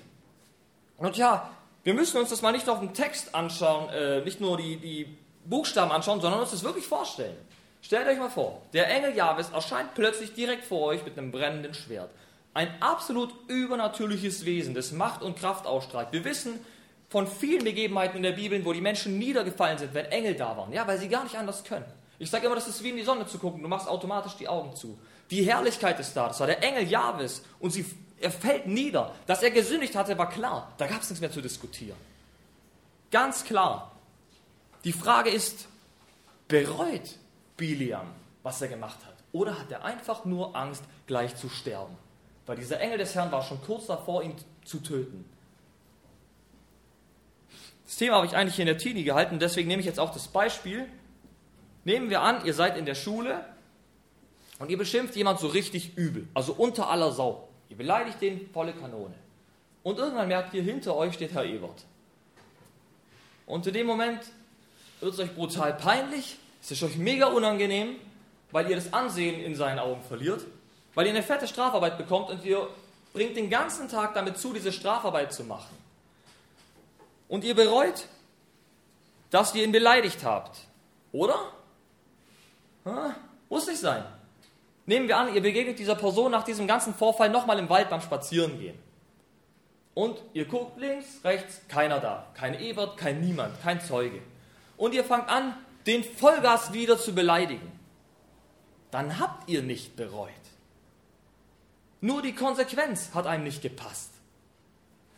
Und 0.97 1.16
ja, 1.16 1.50
wir 1.85 1.95
müssen 1.95 2.19
uns 2.19 2.31
das 2.31 2.43
mal 2.43 2.53
nicht 2.53 2.69
auf 2.69 2.81
den 2.81 2.95
Text 2.95 3.35
anschauen, 3.35 3.91
äh, 3.91 4.23
nicht 4.23 4.41
nur 4.41 4.57
die, 4.57 4.76
die 4.76 5.17
Buchstaben 5.45 5.93
anschauen, 5.93 6.21
sondern 6.21 6.41
uns 6.41 6.50
das 6.50 6.64
wirklich 6.64 6.87
vorstellen. 6.87 7.37
Stellt 7.83 8.09
euch 8.09 8.19
mal 8.19 8.31
vor, 8.31 8.62
der 8.73 8.91
Engel 8.91 9.14
Jahwes 9.14 9.50
erscheint 9.50 9.95
plötzlich 9.95 10.33
direkt 10.33 10.64
vor 10.64 10.87
euch 10.87 11.05
mit 11.05 11.19
einem 11.19 11.31
brennenden 11.31 11.75
Schwert. 11.75 12.11
Ein 12.55 12.69
absolut 12.81 13.35
übernatürliches 13.49 14.45
Wesen, 14.47 14.75
das 14.75 14.93
Macht 14.93 15.23
und 15.23 15.38
Kraft 15.38 15.67
ausstrahlt. 15.67 16.09
Wir 16.12 16.25
wissen, 16.25 16.59
von 17.11 17.26
vielen 17.26 17.62
Begebenheiten 17.62 18.17
in 18.17 18.23
der 18.23 18.33
Bibel, 18.33 18.64
wo 18.64 18.73
die 18.73 18.81
Menschen 18.81 19.19
niedergefallen 19.19 19.79
sind, 19.79 19.95
wenn 19.95 20.07
Engel 20.07 20.35
da 20.35 20.57
waren. 20.57 20.73
Ja, 20.73 20.87
weil 20.87 20.99
sie 20.99 21.09
gar 21.09 21.25
nicht 21.25 21.37
anders 21.37 21.62
können. 21.62 21.85
Ich 22.19 22.31
sage 22.31 22.47
immer, 22.47 22.55
das 22.55 22.69
ist 22.69 22.83
wie 22.83 22.91
in 22.91 22.97
die 22.97 23.03
Sonne 23.03 23.26
zu 23.26 23.38
gucken. 23.38 23.62
Du 23.62 23.69
machst 23.69 23.88
automatisch 23.88 24.37
die 24.37 24.49
Augen 24.49 24.75
zu. 24.75 24.99
Die 25.31 25.45
Herrlichkeit 25.45 26.00
ist 26.00 26.14
da. 26.14 26.29
Das 26.29 26.41
war 26.41 26.47
der 26.47 26.62
Engel 26.62 26.88
Jahwes. 26.88 27.44
Und 27.61 27.70
sie, 27.70 27.85
er 28.20 28.31
fällt 28.31 28.66
nieder. 28.66 29.14
Dass 29.27 29.42
er 29.42 29.50
gesündigt 29.50 29.94
hatte, 29.94 30.16
war 30.18 30.29
klar. 30.29 30.72
Da 30.79 30.87
gab 30.87 31.03
es 31.03 31.11
nichts 31.11 31.20
mehr 31.20 31.33
zu 31.33 31.40
diskutieren. 31.40 31.98
Ganz 33.11 33.44
klar. 33.44 33.92
Die 34.85 34.92
Frage 34.92 35.31
ist, 35.31 35.68
bereut 36.48 37.18
Biliam, 37.57 38.07
was 38.42 38.61
er 38.61 38.68
gemacht 38.68 38.98
hat? 39.05 39.14
Oder 39.33 39.59
hat 39.59 39.70
er 39.70 39.85
einfach 39.85 40.24
nur 40.24 40.55
Angst, 40.55 40.85
gleich 41.07 41.37
zu 41.37 41.48
sterben? 41.48 41.96
Weil 42.46 42.57
dieser 42.57 42.81
Engel 42.81 42.98
des 42.98 43.14
Herrn 43.14 43.33
war 43.33 43.42
schon 43.42 43.62
kurz 43.62 43.87
davor, 43.87 44.22
ihn 44.22 44.35
zu 44.64 44.79
töten. 44.79 45.24
Das 47.87 47.96
Thema 47.96 48.16
habe 48.16 48.27
ich 48.27 48.37
eigentlich 48.37 48.59
in 48.59 48.66
der 48.66 48.79
Teenie 48.79 49.05
gehalten, 49.05 49.38
deswegen 49.38 49.68
nehme 49.68 49.81
ich 49.81 49.87
jetzt 49.87 50.00
auch 50.00 50.12
das 50.12 50.29
Beispiel. 50.29 50.87
Nehmen 51.85 52.11
wir 52.11 52.22
an, 52.22 52.44
ihr 52.44 52.55
seid 52.55 52.77
in 52.77 52.87
der 52.87 52.94
Schule 52.94 53.44
und 54.59 54.70
ihr 54.70 54.79
beschimpft 54.79 55.16
jemand 55.16 55.38
so 55.38 55.48
richtig 55.48 55.96
übel, 55.96 56.27
also 56.35 56.53
unter 56.53 56.88
aller 56.88 57.12
Sau. 57.12 57.43
Ihr 57.68 57.77
beleidigt 57.77 58.20
den 58.20 58.48
volle 58.50 58.72
Kanone. 58.72 59.14
Und 59.83 59.98
irgendwann 59.98 60.29
merkt 60.29 60.55
ihr, 60.55 60.62
hinter 60.62 60.96
euch 60.96 61.14
steht 61.14 61.33
Herr 61.33 61.44
Ebert. 61.44 61.85
Und 63.46 63.66
in 63.66 63.74
dem 63.74 63.87
Moment 63.87 64.20
wird 65.00 65.12
es 65.12 65.20
euch 65.20 65.35
brutal 65.35 65.74
peinlich, 65.74 66.38
es 66.62 66.70
ist 66.70 66.83
euch 66.83 66.96
mega 66.96 67.27
unangenehm, 67.27 67.96
weil 68.50 68.70
ihr 68.70 68.77
das 68.77 68.92
Ansehen 68.92 69.42
in 69.42 69.55
seinen 69.55 69.79
Augen 69.79 70.03
verliert, 70.03 70.42
weil 70.94 71.07
ihr 71.07 71.12
eine 71.12 71.22
fette 71.22 71.46
Strafarbeit 71.46 71.98
bekommt 71.98 72.31
und 72.31 72.44
ihr 72.44 72.68
bringt 73.12 73.37
den 73.37 73.50
ganzen 73.50 73.88
Tag 73.88 74.14
damit 74.14 74.38
zu, 74.38 74.53
diese 74.53 74.72
Strafarbeit 74.72 75.33
zu 75.33 75.44
machen 75.44 75.77
und 77.29 77.44
ihr 77.44 77.55
bereut, 77.55 78.07
dass 79.31 79.55
ihr 79.55 79.64
ihn 79.64 79.72
beleidigt 79.72 80.24
habt. 80.24 80.57
Oder? 81.12 81.53
Ha, 82.85 83.14
muss 83.48 83.66
nicht 83.66 83.81
sein. 83.81 84.05
Nehmen 84.87 85.09
wir 85.09 85.16
an, 85.16 85.35
ihr 85.35 85.40
begegnet 85.40 85.79
dieser 85.79 85.94
Person 85.94 86.31
nach 86.31 86.44
diesem 86.44 86.66
ganzen 86.66 86.94
Vorfall 86.94 87.31
nochmal 87.31 87.59
im 87.59 87.68
Wald 87.68 87.88
beim 87.88 88.01
Spazierengehen. 88.01 88.79
Und 89.94 90.20
ihr 90.33 90.44
guckt 90.44 90.79
links, 90.79 91.25
rechts, 91.25 91.61
keiner 91.68 92.01
da. 92.01 92.27
Kein 92.35 92.61
Ebert, 92.61 92.97
kein 92.97 93.20
Niemand, 93.20 93.61
kein 93.62 93.81
Zeuge. 93.81 94.20
Und 94.77 94.92
ihr 94.92 95.05
fangt 95.05 95.29
an, 95.29 95.55
den 95.87 96.03
Vollgas 96.03 96.73
wieder 96.73 96.99
zu 96.99 97.14
beleidigen. 97.14 97.73
Dann 98.90 99.18
habt 99.18 99.49
ihr 99.49 99.62
nicht 99.62 99.97
bereut. 99.97 100.31
Nur 102.01 102.23
die 102.23 102.35
Konsequenz 102.35 103.11
hat 103.14 103.27
einem 103.27 103.44
nicht 103.44 103.62
gepasst. 103.62 104.11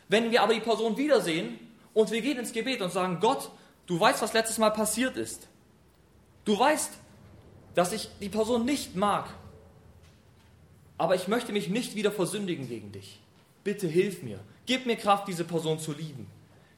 Wenn 0.09 0.31
wir 0.31 0.43
aber 0.43 0.55
die 0.55 0.61
Person 0.61 0.97
wiedersehen 0.97 1.59
und 1.95 2.11
wir 2.11 2.21
gehen 2.21 2.39
ins 2.39 2.53
Gebet 2.53 2.81
und 2.81 2.93
sagen, 2.93 3.19
Gott, 3.21 3.51
du 3.87 3.99
weißt, 3.99 4.23
was 4.23 4.35
letztes 4.35 4.59
Mal 4.59 4.71
passiert 4.71 5.17
ist. 5.17 5.49
Du 6.45 6.57
weißt, 6.59 6.93
dass 7.75 7.93
ich 7.93 8.09
die 8.21 8.29
Person 8.29 8.65
nicht 8.65 8.95
mag. 8.95 9.29
Aber 10.99 11.15
ich 11.15 11.29
möchte 11.29 11.53
mich 11.53 11.69
nicht 11.69 11.95
wieder 11.95 12.11
versündigen 12.11 12.69
gegen 12.69 12.93
dich. 12.93 13.21
Bitte 13.65 13.87
hilf 13.87 14.23
mir. 14.23 14.41
Gib 14.67 14.87
mir 14.87 14.97
Kraft, 14.97 15.29
diese 15.29 15.45
Person 15.45 15.79
zu 15.79 15.93
lieben. 15.93 16.27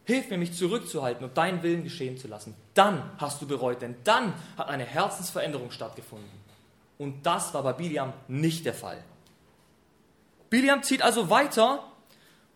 Hilf 0.05 0.31
mir, 0.31 0.39
mich 0.39 0.55
zurückzuhalten 0.55 1.25
und 1.25 1.37
deinen 1.37 1.63
Willen 1.63 1.85
geschehen 1.85 2.17
zu 2.17 2.29
lassen. 2.29 2.55
Dann 2.75 3.11
hast 3.19 3.43
du 3.43 3.47
bereut, 3.47 3.83
denn 3.83 3.97
dann 4.05 4.33
hat 4.57 4.69
eine 4.69 4.85
Herzensveränderung 4.85 5.71
stattgefunden. 5.71 6.31
Und 6.97 7.27
das 7.27 7.53
war 7.55 7.63
bei 7.63 7.75
Biliam 7.75 8.13
nicht 8.27 8.65
der 8.65 8.75
Fall. 8.75 9.05
Biliam 10.51 10.83
zieht 10.83 11.03
also 11.03 11.29
weiter 11.29 11.85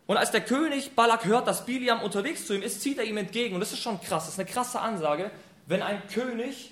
und 0.05 0.17
als 0.17 0.31
der 0.31 0.41
König 0.41 0.95
Balak 0.95 1.25
hört, 1.25 1.47
dass 1.47 1.65
Biliam 1.65 2.01
unterwegs 2.01 2.45
zu 2.45 2.53
ihm 2.53 2.61
ist, 2.61 2.81
zieht 2.81 2.97
er 2.97 3.05
ihm 3.05 3.17
entgegen. 3.17 3.53
Und 3.53 3.61
das 3.61 3.71
ist 3.71 3.79
schon 3.79 4.01
krass, 4.01 4.25
das 4.25 4.33
ist 4.33 4.39
eine 4.39 4.49
krasse 4.49 4.79
Ansage, 4.81 5.31
wenn 5.65 5.81
ein 5.81 6.05
König 6.07 6.71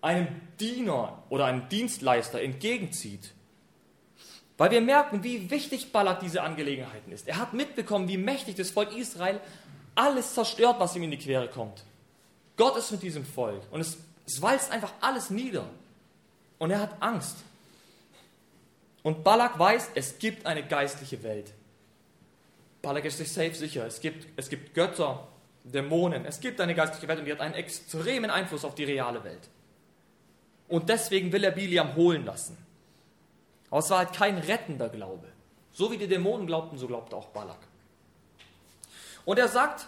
einem 0.00 0.28
Diener 0.60 1.22
oder 1.30 1.46
einem 1.46 1.68
Dienstleister 1.68 2.42
entgegenzieht. 2.42 3.32
Weil 4.58 4.70
wir 4.70 4.80
merken, 4.80 5.24
wie 5.24 5.50
wichtig 5.50 5.92
Balak 5.92 6.20
diese 6.20 6.42
Angelegenheiten 6.42 7.10
ist. 7.12 7.26
Er 7.26 7.38
hat 7.38 7.52
mitbekommen, 7.54 8.08
wie 8.08 8.18
mächtig 8.18 8.56
das 8.56 8.70
Volk 8.70 8.96
Israel 8.96 9.40
alles 9.94 10.34
zerstört, 10.34 10.76
was 10.78 10.94
ihm 10.96 11.02
in 11.02 11.10
die 11.10 11.18
Quere 11.18 11.48
kommt. 11.48 11.84
Gott 12.56 12.76
ist 12.76 12.90
mit 12.92 13.02
diesem 13.02 13.24
Volk 13.24 13.62
und 13.70 13.80
es, 13.80 13.98
es 14.26 14.40
walzt 14.40 14.70
einfach 14.70 14.92
alles 15.00 15.30
nieder. 15.30 15.64
Und 16.58 16.70
er 16.70 16.80
hat 16.80 16.94
Angst. 17.00 17.38
Und 19.02 19.24
Balak 19.24 19.58
weiß, 19.58 19.90
es 19.94 20.18
gibt 20.18 20.46
eine 20.46 20.62
geistliche 20.62 21.22
Welt. 21.22 21.52
Balak 22.82 23.04
ist 23.04 23.18
sich 23.18 23.32
safe 23.32 23.54
sicher. 23.54 23.86
Es 23.86 24.00
gibt, 24.00 24.26
es 24.36 24.48
gibt 24.48 24.74
Götter, 24.74 25.26
Dämonen, 25.64 26.24
es 26.24 26.40
gibt 26.40 26.60
eine 26.60 26.74
geistliche 26.74 27.08
Welt 27.08 27.20
und 27.20 27.24
die 27.24 27.32
hat 27.32 27.40
einen 27.40 27.54
extremen 27.54 28.30
Einfluss 28.30 28.64
auf 28.64 28.74
die 28.74 28.84
reale 28.84 29.22
Welt. 29.24 29.48
Und 30.68 30.88
deswegen 30.88 31.32
will 31.32 31.44
er 31.44 31.50
Biliam 31.52 31.94
holen 31.96 32.24
lassen. 32.24 32.56
Aber 33.72 33.78
es 33.78 33.88
war 33.88 33.98
halt 33.98 34.12
kein 34.12 34.36
rettender 34.36 34.90
Glaube. 34.90 35.26
So 35.72 35.90
wie 35.90 35.96
die 35.96 36.06
Dämonen 36.06 36.46
glaubten, 36.46 36.76
so 36.76 36.86
glaubte 36.86 37.16
auch 37.16 37.28
Balak. 37.28 37.56
Und 39.24 39.38
er 39.38 39.48
sagt 39.48 39.86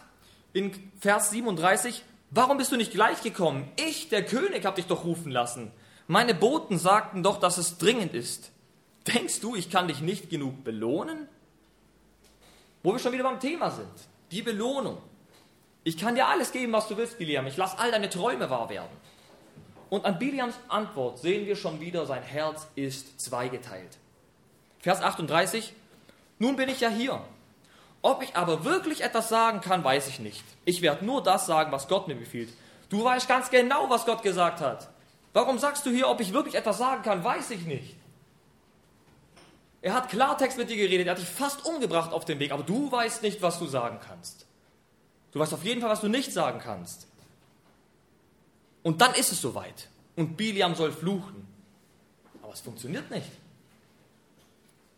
in 0.54 0.72
Vers 1.00 1.28
37, 1.28 2.02
warum 2.30 2.56
bist 2.56 2.72
du 2.72 2.78
nicht 2.78 2.92
gleich 2.92 3.20
gekommen? 3.20 3.70
Ich, 3.76 4.08
der 4.08 4.24
König, 4.24 4.64
habe 4.64 4.76
dich 4.76 4.86
doch 4.86 5.04
rufen 5.04 5.30
lassen. 5.30 5.70
Meine 6.06 6.34
Boten 6.34 6.78
sagten 6.78 7.22
doch, 7.22 7.38
dass 7.38 7.58
es 7.58 7.76
dringend 7.76 8.14
ist. 8.14 8.52
Denkst 9.06 9.40
du, 9.40 9.54
ich 9.54 9.68
kann 9.68 9.86
dich 9.86 10.00
nicht 10.00 10.30
genug 10.30 10.64
belohnen? 10.64 11.28
Wo 12.82 12.92
wir 12.92 12.98
schon 12.98 13.12
wieder 13.12 13.24
beim 13.24 13.38
Thema 13.38 13.70
sind. 13.70 13.92
Die 14.30 14.40
Belohnung. 14.40 14.96
Ich 15.82 15.98
kann 15.98 16.14
dir 16.14 16.28
alles 16.28 16.52
geben, 16.52 16.72
was 16.72 16.88
du 16.88 16.96
willst, 16.96 17.18
Biliam. 17.18 17.46
Ich 17.46 17.58
lasse 17.58 17.78
all 17.78 17.90
deine 17.90 18.08
Träume 18.08 18.48
wahr 18.48 18.70
werden. 18.70 18.96
Und 19.90 20.04
an 20.04 20.18
Biliams 20.18 20.54
Antwort 20.68 21.18
sehen 21.18 21.46
wir 21.46 21.56
schon 21.56 21.80
wieder, 21.80 22.06
sein 22.06 22.22
Herz 22.22 22.66
ist 22.74 23.20
zweigeteilt. 23.20 23.98
Vers 24.80 25.00
38. 25.00 25.72
Nun 26.38 26.56
bin 26.56 26.68
ich 26.68 26.80
ja 26.80 26.88
hier. 26.88 27.20
Ob 28.02 28.22
ich 28.22 28.36
aber 28.36 28.64
wirklich 28.64 29.02
etwas 29.02 29.28
sagen 29.28 29.60
kann, 29.60 29.82
weiß 29.82 30.08
ich 30.08 30.18
nicht. 30.18 30.44
Ich 30.64 30.82
werde 30.82 31.04
nur 31.04 31.22
das 31.22 31.46
sagen, 31.46 31.72
was 31.72 31.88
Gott 31.88 32.06
mir 32.06 32.16
befiehlt. 32.16 32.52
Du 32.90 33.02
weißt 33.02 33.26
ganz 33.28 33.50
genau, 33.50 33.88
was 33.88 34.04
Gott 34.04 34.22
gesagt 34.22 34.60
hat. 34.60 34.88
Warum 35.32 35.58
sagst 35.58 35.86
du 35.86 35.90
hier, 35.90 36.08
ob 36.08 36.20
ich 36.20 36.32
wirklich 36.32 36.54
etwas 36.54 36.78
sagen 36.78 37.02
kann, 37.02 37.24
weiß 37.24 37.50
ich 37.50 37.64
nicht. 37.64 37.96
Er 39.80 39.92
hat 39.92 40.08
Klartext 40.08 40.56
mit 40.56 40.70
dir 40.70 40.76
geredet, 40.76 41.06
er 41.06 41.12
hat 41.12 41.18
dich 41.18 41.28
fast 41.28 41.66
umgebracht 41.66 42.12
auf 42.12 42.24
dem 42.24 42.38
Weg, 42.38 42.52
aber 42.52 42.62
du 42.62 42.90
weißt 42.90 43.22
nicht, 43.22 43.42
was 43.42 43.58
du 43.58 43.66
sagen 43.66 43.98
kannst. 44.06 44.46
Du 45.32 45.40
weißt 45.40 45.52
auf 45.52 45.64
jeden 45.64 45.80
Fall, 45.80 45.90
was 45.90 46.00
du 46.00 46.08
nicht 46.08 46.32
sagen 46.32 46.60
kannst. 46.60 47.06
Und 48.84 49.00
dann 49.00 49.14
ist 49.14 49.32
es 49.32 49.40
soweit. 49.40 49.88
Und 50.14 50.36
Biliam 50.36 50.76
soll 50.76 50.92
fluchen. 50.92 51.48
Aber 52.42 52.52
es 52.52 52.60
funktioniert 52.60 53.10
nicht. 53.10 53.26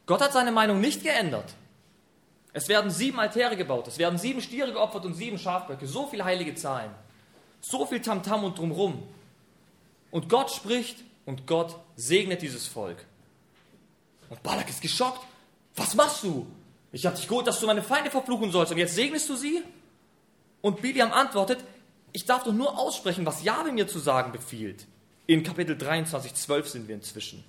Gott 0.04 0.20
hat 0.20 0.34
seine 0.34 0.52
Meinung 0.52 0.80
nicht 0.80 1.02
geändert. 1.02 1.54
Es 2.52 2.68
werden 2.68 2.90
sieben 2.90 3.18
Altäre 3.18 3.56
gebaut, 3.56 3.86
es 3.86 3.98
werden 3.98 4.18
sieben 4.18 4.40
Stiere 4.40 4.72
geopfert 4.72 5.04
und 5.04 5.14
sieben 5.14 5.38
Schafböcke. 5.38 5.86
So 5.86 6.06
viele 6.06 6.24
heilige 6.24 6.54
Zahlen. 6.54 6.90
So 7.60 7.86
viel 7.86 8.00
Tamtam 8.00 8.44
und 8.44 8.58
drumrum. 8.58 9.02
Und 10.10 10.28
Gott 10.28 10.50
spricht 10.50 10.98
und 11.24 11.46
Gott 11.46 11.76
segnet 11.96 12.42
dieses 12.42 12.66
Volk. 12.66 13.04
Und 14.30 14.42
Balak 14.42 14.68
ist 14.68 14.80
geschockt. 14.80 15.20
Was 15.74 15.94
machst 15.94 16.22
du? 16.24 16.46
Ich 16.92 17.04
habe 17.04 17.16
dich 17.16 17.28
geholt, 17.28 17.46
dass 17.46 17.60
du 17.60 17.66
meine 17.66 17.82
Feinde 17.82 18.10
verfluchen 18.10 18.50
sollst 18.50 18.72
und 18.72 18.78
jetzt 18.78 18.94
segnest 18.94 19.28
du 19.28 19.36
sie? 19.36 19.62
Und 20.62 20.80
Biliam 20.80 21.12
antwortet, 21.12 21.62
ich 22.16 22.24
darf 22.24 22.44
doch 22.44 22.52
nur 22.54 22.78
aussprechen, 22.78 23.26
was 23.26 23.42
Jahwe 23.42 23.72
mir 23.72 23.86
zu 23.86 23.98
sagen 23.98 24.32
befiehlt. 24.32 24.86
In 25.26 25.42
Kapitel 25.42 25.76
23, 25.76 26.32
12 26.32 26.66
sind 26.66 26.88
wir 26.88 26.94
inzwischen. 26.94 27.44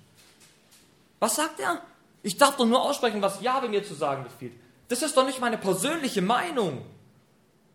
Was 1.20 1.36
sagt 1.36 1.58
er? 1.58 1.80
Ich 2.22 2.36
darf 2.36 2.58
doch 2.58 2.66
nur 2.66 2.82
aussprechen, 2.82 3.22
was 3.22 3.40
Jahwe 3.40 3.70
mir 3.70 3.82
zu 3.82 3.94
sagen 3.94 4.24
befiehlt. 4.24 4.52
Das 4.88 5.00
ist 5.00 5.16
doch 5.16 5.24
nicht 5.24 5.40
meine 5.40 5.56
persönliche 5.56 6.20
Meinung. 6.20 6.84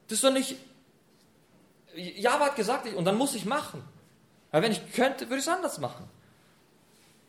Das 0.08 0.18
ist 0.18 0.24
doch 0.24 0.32
nicht. 0.32 0.56
Jahwe 1.96 2.44
hat 2.44 2.56
gesagt, 2.56 2.86
und 2.94 3.06
dann 3.06 3.18
muss 3.18 3.34
ich 3.34 3.46
machen. 3.46 3.84
Weil 4.52 4.62
wenn 4.62 4.72
ich 4.72 4.92
könnte, 4.92 5.26
würde 5.26 5.38
ich 5.38 5.48
es 5.48 5.50
anders 5.52 5.80
machen. 5.80 6.08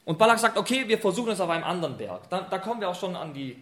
Und 0.04 0.18
Balak 0.18 0.40
sagt, 0.40 0.58
okay, 0.58 0.86
wir 0.88 0.98
versuchen 0.98 1.30
es 1.30 1.40
auf 1.40 1.48
einem 1.48 1.64
anderen 1.64 1.96
Berg. 1.96 2.28
Da, 2.28 2.42
da 2.42 2.58
kommen 2.58 2.82
wir 2.82 2.90
auch 2.90 3.00
schon 3.00 3.16
an 3.16 3.32
die, 3.32 3.56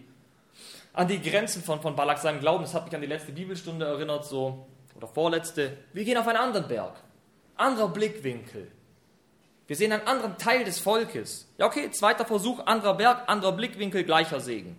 an 0.91 1.07
die 1.07 1.21
Grenzen 1.21 1.63
von, 1.63 1.81
von 1.81 1.95
Balak 1.95 2.17
seinem 2.17 2.41
Glauben. 2.41 2.65
Das 2.65 2.73
hat 2.73 2.83
mich 2.83 2.93
an 2.93 2.99
die 2.99 3.07
letzte 3.07 3.31
Bibelstunde 3.31 3.85
erinnert, 3.85 4.25
so, 4.25 4.67
oder 4.95 5.07
vorletzte. 5.07 5.77
Wir 5.93 6.03
gehen 6.03 6.17
auf 6.17 6.27
einen 6.27 6.37
anderen 6.37 6.67
Berg. 6.67 6.95
Anderer 7.55 7.89
Blickwinkel. 7.89 8.71
Wir 9.67 9.75
sehen 9.75 9.91
einen 9.91 10.07
anderen 10.07 10.37
Teil 10.37 10.65
des 10.65 10.79
Volkes. 10.79 11.47
Ja, 11.57 11.65
okay, 11.65 11.89
zweiter 11.91 12.25
Versuch, 12.25 12.65
anderer 12.65 12.95
Berg, 12.95 13.23
anderer 13.27 13.53
Blickwinkel, 13.53 14.03
gleicher 14.03 14.39
Segen. 14.39 14.75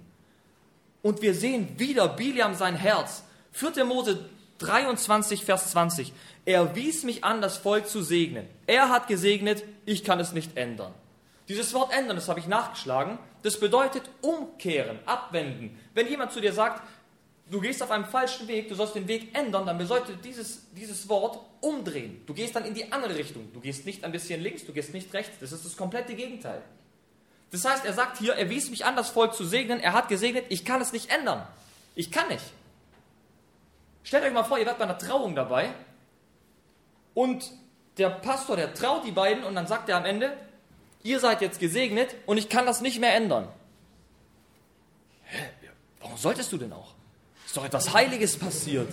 Und 1.02 1.22
wir 1.22 1.34
sehen 1.34 1.78
wieder 1.78 2.08
Biliam 2.08 2.54
sein 2.54 2.76
Herz. 2.76 3.24
4. 3.52 3.84
Mose 3.84 4.24
23, 4.58 5.44
Vers 5.44 5.70
20. 5.70 6.12
Er 6.44 6.74
wies 6.74 7.04
mich 7.04 7.24
an, 7.24 7.40
das 7.40 7.56
Volk 7.56 7.88
zu 7.88 8.02
segnen. 8.02 8.46
Er 8.66 8.90
hat 8.90 9.08
gesegnet, 9.08 9.64
ich 9.86 10.04
kann 10.04 10.20
es 10.20 10.32
nicht 10.32 10.56
ändern. 10.56 10.92
Dieses 11.48 11.74
Wort 11.74 11.92
ändern, 11.92 12.16
das 12.16 12.28
habe 12.28 12.40
ich 12.40 12.46
nachgeschlagen, 12.46 13.18
das 13.42 13.60
bedeutet 13.60 14.04
umkehren, 14.22 14.98
abwenden. 15.04 15.78
Wenn 15.92 16.08
jemand 16.08 16.32
zu 16.32 16.40
dir 16.40 16.54
sagt, 16.54 16.82
du 17.50 17.60
gehst 17.60 17.82
auf 17.82 17.90
einem 17.90 18.04
falschen 18.04 18.48
Weg, 18.48 18.68
du 18.68 18.74
sollst 18.74 18.94
den 18.94 19.08
Weg 19.08 19.36
ändern, 19.36 19.66
dann 19.66 19.78
bedeutet 19.78 20.24
dieses, 20.24 20.70
dieses 20.72 21.08
Wort 21.08 21.38
umdrehen. 21.60 22.22
Du 22.26 22.34
gehst 22.34 22.56
dann 22.56 22.64
in 22.64 22.74
die 22.74 22.92
andere 22.92 23.16
Richtung. 23.16 23.52
Du 23.52 23.60
gehst 23.60 23.86
nicht 23.86 24.04
ein 24.04 24.12
bisschen 24.12 24.40
links, 24.40 24.64
du 24.64 24.72
gehst 24.72 24.92
nicht 24.94 25.12
rechts. 25.12 25.36
Das 25.40 25.52
ist 25.52 25.64
das 25.64 25.76
komplette 25.76 26.14
Gegenteil. 26.14 26.62
Das 27.50 27.64
heißt, 27.64 27.84
er 27.84 27.92
sagt 27.92 28.18
hier, 28.18 28.34
er 28.34 28.50
wies 28.50 28.70
mich 28.70 28.84
an, 28.84 28.96
das 28.96 29.10
Volk 29.10 29.34
zu 29.34 29.44
segnen. 29.44 29.80
Er 29.80 29.92
hat 29.92 30.08
gesegnet, 30.08 30.46
ich 30.48 30.64
kann 30.64 30.80
es 30.80 30.92
nicht 30.92 31.10
ändern. 31.10 31.46
Ich 31.94 32.10
kann 32.10 32.28
nicht. 32.28 32.44
Stellt 34.02 34.24
euch 34.24 34.32
mal 34.32 34.44
vor, 34.44 34.58
ihr 34.58 34.66
werdet 34.66 34.78
bei 34.78 34.84
einer 34.84 34.98
Trauung 34.98 35.34
dabei 35.34 35.72
und 37.14 37.50
der 37.96 38.10
Pastor, 38.10 38.56
der 38.56 38.74
traut 38.74 39.06
die 39.06 39.12
beiden 39.12 39.44
und 39.44 39.54
dann 39.54 39.66
sagt 39.66 39.88
er 39.88 39.96
am 39.96 40.04
Ende, 40.04 40.36
ihr 41.02 41.20
seid 41.20 41.40
jetzt 41.40 41.60
gesegnet 41.60 42.14
und 42.26 42.38
ich 42.38 42.48
kann 42.48 42.66
das 42.66 42.80
nicht 42.80 43.00
mehr 43.00 43.14
ändern. 43.14 43.48
Hä? 45.24 45.44
Warum 46.00 46.18
solltest 46.18 46.52
du 46.52 46.58
denn 46.58 46.72
auch? 46.72 46.93
Ist 47.54 47.58
doch 47.58 47.66
etwas 47.66 47.94
Heiliges 47.94 48.36
passiert. 48.36 48.92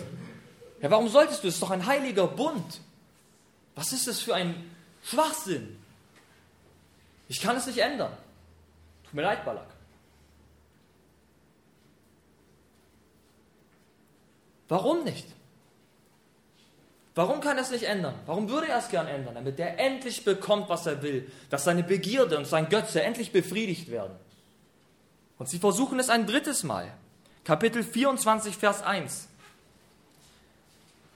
Ja, 0.83 0.91
warum 0.91 1.09
solltest 1.09 1.43
du? 1.43 1.47
Es 1.47 1.55
ist 1.55 1.63
doch 1.63 1.71
ein 1.71 1.83
heiliger 1.83 2.27
Bund. 2.27 2.79
Was 3.73 3.91
ist 3.91 4.07
das 4.07 4.19
für 4.19 4.35
ein 4.35 4.69
Schwachsinn? 5.03 5.79
Ich 7.27 7.41
kann 7.41 7.57
es 7.57 7.65
nicht 7.65 7.79
ändern. 7.79 8.15
Tut 9.05 9.15
mir 9.15 9.23
leid, 9.23 9.43
Balak. 9.45 9.65
Warum 14.69 15.05
nicht? 15.05 15.25
Warum 17.15 17.41
kann 17.41 17.57
er 17.57 17.63
es 17.63 17.71
nicht 17.71 17.85
ändern? 17.85 18.13
Warum 18.27 18.47
würde 18.47 18.67
er 18.67 18.77
es 18.77 18.89
gern 18.89 19.07
ändern? 19.07 19.33
Damit 19.33 19.59
er 19.59 19.79
endlich 19.79 20.23
bekommt, 20.23 20.69
was 20.69 20.85
er 20.85 21.01
will. 21.01 21.31
Dass 21.49 21.63
seine 21.63 21.81
Begierde 21.81 22.37
und 22.37 22.45
sein 22.45 22.69
Götze 22.69 23.01
endlich 23.01 23.31
befriedigt 23.31 23.89
werden. 23.89 24.15
Und 25.39 25.49
sie 25.49 25.57
versuchen 25.57 25.99
es 25.99 26.09
ein 26.09 26.27
drittes 26.27 26.61
Mal. 26.61 26.93
Kapitel 27.43 27.83
24, 27.83 28.55
Vers 28.55 28.83
1. 28.83 29.27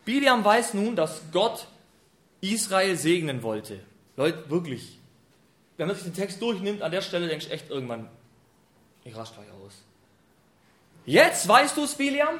Biliam 0.05 0.43
weiß 0.43 0.73
nun, 0.73 0.95
dass 0.95 1.21
Gott 1.31 1.67
Israel 2.41 2.95
segnen 2.95 3.43
wollte. 3.43 3.79
Leute, 4.17 4.49
wirklich. 4.49 4.99
Wenn 5.77 5.87
man 5.87 5.95
sich 5.95 6.05
den 6.05 6.13
Text 6.13 6.41
durchnimmt, 6.41 6.81
an 6.81 6.91
der 6.91 7.01
Stelle 7.01 7.27
denkst 7.27 7.47
du 7.47 7.51
echt 7.51 7.69
irgendwann, 7.69 8.07
ich 9.03 9.15
rasch 9.15 9.33
gleich 9.33 9.49
aus. 9.63 9.73
Jetzt 11.05 11.47
weißt 11.47 11.77
du 11.77 11.83
es, 11.83 11.95
Biliam? 11.95 12.39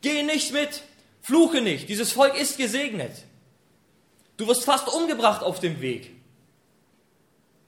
Geh 0.00 0.22
nicht 0.22 0.52
mit. 0.52 0.82
Fluche 1.22 1.60
nicht, 1.60 1.88
dieses 1.88 2.12
Volk 2.12 2.34
ist 2.38 2.58
gesegnet. 2.58 3.12
Du 4.36 4.48
wirst 4.48 4.64
fast 4.64 4.88
umgebracht 4.88 5.42
auf 5.42 5.60
dem 5.60 5.80
Weg. 5.80 6.10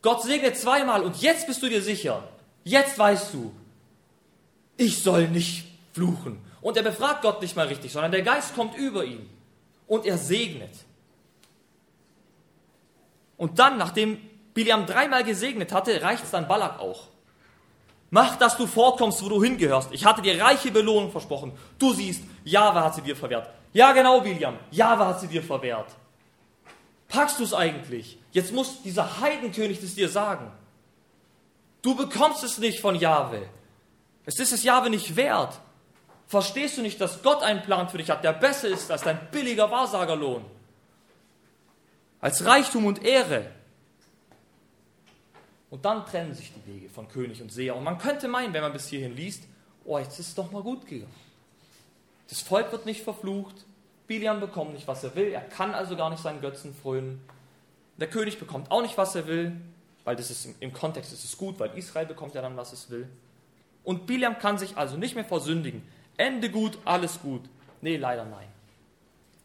Gott 0.03 0.23
segnet 0.23 0.59
zweimal 0.59 1.03
und 1.03 1.23
jetzt 1.23 1.47
bist 1.47 1.63
du 1.63 1.69
dir 1.69 1.81
sicher. 1.81 2.29
Jetzt 2.65 2.99
weißt 2.99 3.33
du, 3.33 3.55
ich 4.77 5.03
soll 5.03 5.29
nicht 5.29 5.67
fluchen. 5.93 6.39
Und 6.61 6.77
er 6.77 6.83
befragt 6.83 7.23
Gott 7.23 7.43
nicht 7.43 7.57
mal 7.57 7.67
richtig, 7.67 7.93
sondern 7.93 8.13
der 8.13 8.23
Geist 8.23 8.55
kommt 8.55 8.77
über 8.77 9.05
ihn 9.05 9.29
und 9.87 10.07
er 10.07 10.19
segnet. 10.19 10.73
Und 13.37 13.59
dann, 13.59 13.77
nachdem 13.77 14.19
Biliam 14.55 14.87
dreimal 14.87 15.25
gesegnet 15.25 15.73
hatte, 15.73 16.01
reicht 16.01 16.25
es 16.25 16.31
dann 16.31 16.49
Balak 16.49 16.79
auch. 16.79 17.09
Mach, 18.11 18.37
dass 18.37 18.57
du 18.57 18.67
vorkommst, 18.67 19.25
wo 19.25 19.29
du 19.29 19.43
hingehörst. 19.43 19.89
Ich 19.93 20.05
hatte 20.05 20.23
dir 20.23 20.41
reiche 20.41 20.71
Belohnung 20.71 21.11
versprochen. 21.11 21.53
Du 21.79 21.93
siehst, 21.93 22.23
Jahwe 22.45 22.81
hat 22.81 22.95
sie 22.95 23.03
dir 23.03 23.17
verwehrt. 23.17 23.51
Ja, 23.73 23.93
genau, 23.93 24.25
William. 24.25 24.57
Jahwe 24.71 25.07
hat 25.07 25.21
sie 25.21 25.27
dir 25.27 25.43
verwehrt. 25.43 25.91
Packst 27.09 27.41
du 27.41 27.45
es 27.45 27.53
eigentlich? 27.53 28.19
Jetzt 28.31 28.53
muss 28.53 28.83
dieser 28.83 29.21
Heidenkönig 29.21 29.81
das 29.81 29.97
dir 29.97 30.09
sagen. 30.09 30.51
Du 31.83 31.97
bekommst 31.97 32.45
es 32.45 32.59
nicht 32.59 32.81
von 32.81 32.95
Jahwe. 32.95 33.49
Es 34.27 34.39
ist 34.39 34.53
es 34.53 34.63
Jahwe 34.63 34.91
nicht 34.91 35.17
wert. 35.17 35.61
Verstehst 36.27 36.79
du 36.79 36.83
nicht, 36.83 37.01
dass 37.01 37.23
Gott 37.23 37.43
einen 37.43 37.63
Plan 37.63 37.89
für 37.89 37.99
dich 37.99 38.11
hat, 38.11 38.25
der 38.25 38.33
besser 38.33 38.69
ist 38.69 38.91
als 38.91 39.03
dein 39.03 39.31
billiger 39.31 39.71
Wahrsagerlohn? 39.71 40.45
Als 42.21 42.45
Reichtum 42.45 42.87
und 42.87 43.05
Ehre. 43.05 43.51
Und 45.71 45.85
dann 45.85 46.07
trennen 46.07 46.35
sich 46.35 46.53
die 46.53 46.73
Wege 46.73 46.89
von 46.89 47.09
König 47.09 47.43
und 47.43 47.53
Seher. 47.53 47.77
Und 47.77 47.85
man 47.85 47.99
könnte 47.99 48.29
meinen, 48.29 48.55
wenn 48.55 48.63
man 48.63 48.73
bis 48.73 48.89
hierhin 48.89 49.15
liest, 49.15 49.45
oh, 49.85 49.99
jetzt 49.99 50.19
ist 50.19 50.29
es 50.29 50.35
doch 50.35 50.51
mal 50.51 50.63
gut 50.63 50.87
gegangen. 50.87 51.13
Das 52.29 52.41
Volk 52.41 52.73
wird 52.73 52.87
nicht 52.87 53.03
verflucht, 53.03 53.55
Biliam 54.07 54.41
bekommt 54.41 54.75
nicht, 54.75 54.87
was 54.87 55.05
er 55.05 55.15
will, 55.15 55.29
er 55.29 55.41
kann 55.41 55.75
also 55.75 55.97
gar 55.97 56.11
nicht 56.11 56.23
seinen 56.23 56.41
Götzen 56.41 56.75
frönen. 56.75 57.21
Der 57.99 58.09
König 58.09 58.39
bekommt 58.39 58.71
auch 58.71 58.83
nicht, 58.83 58.97
was 58.99 59.15
er 59.15 59.27
will, 59.27 59.53
weil 60.05 60.17
das 60.17 60.31
ist 60.31 60.45
im, 60.47 60.55
im 60.61 60.73
Kontext 60.73 61.13
ist 61.13 61.25
es 61.25 61.37
gut, 61.37 61.59
weil 61.59 61.77
Israel 61.77 62.07
bekommt 62.07 62.35
ja 62.35 62.43
dann, 62.43 62.57
was 62.57 62.73
es 62.73 62.91
will. 62.91 63.09
Und 63.85 64.07
Biliam 64.07 64.39
kann 64.39 64.59
sich 64.59 64.77
also 64.77 64.97
nicht 64.97 65.15
mehr 65.15 65.25
versündigen. 65.25 65.87
Ende 66.17 66.51
gut, 66.51 66.79
alles 66.85 67.21
gut. 67.21 67.43
Nee, 67.81 67.97
leider 67.97 68.25
nein. 68.25 68.49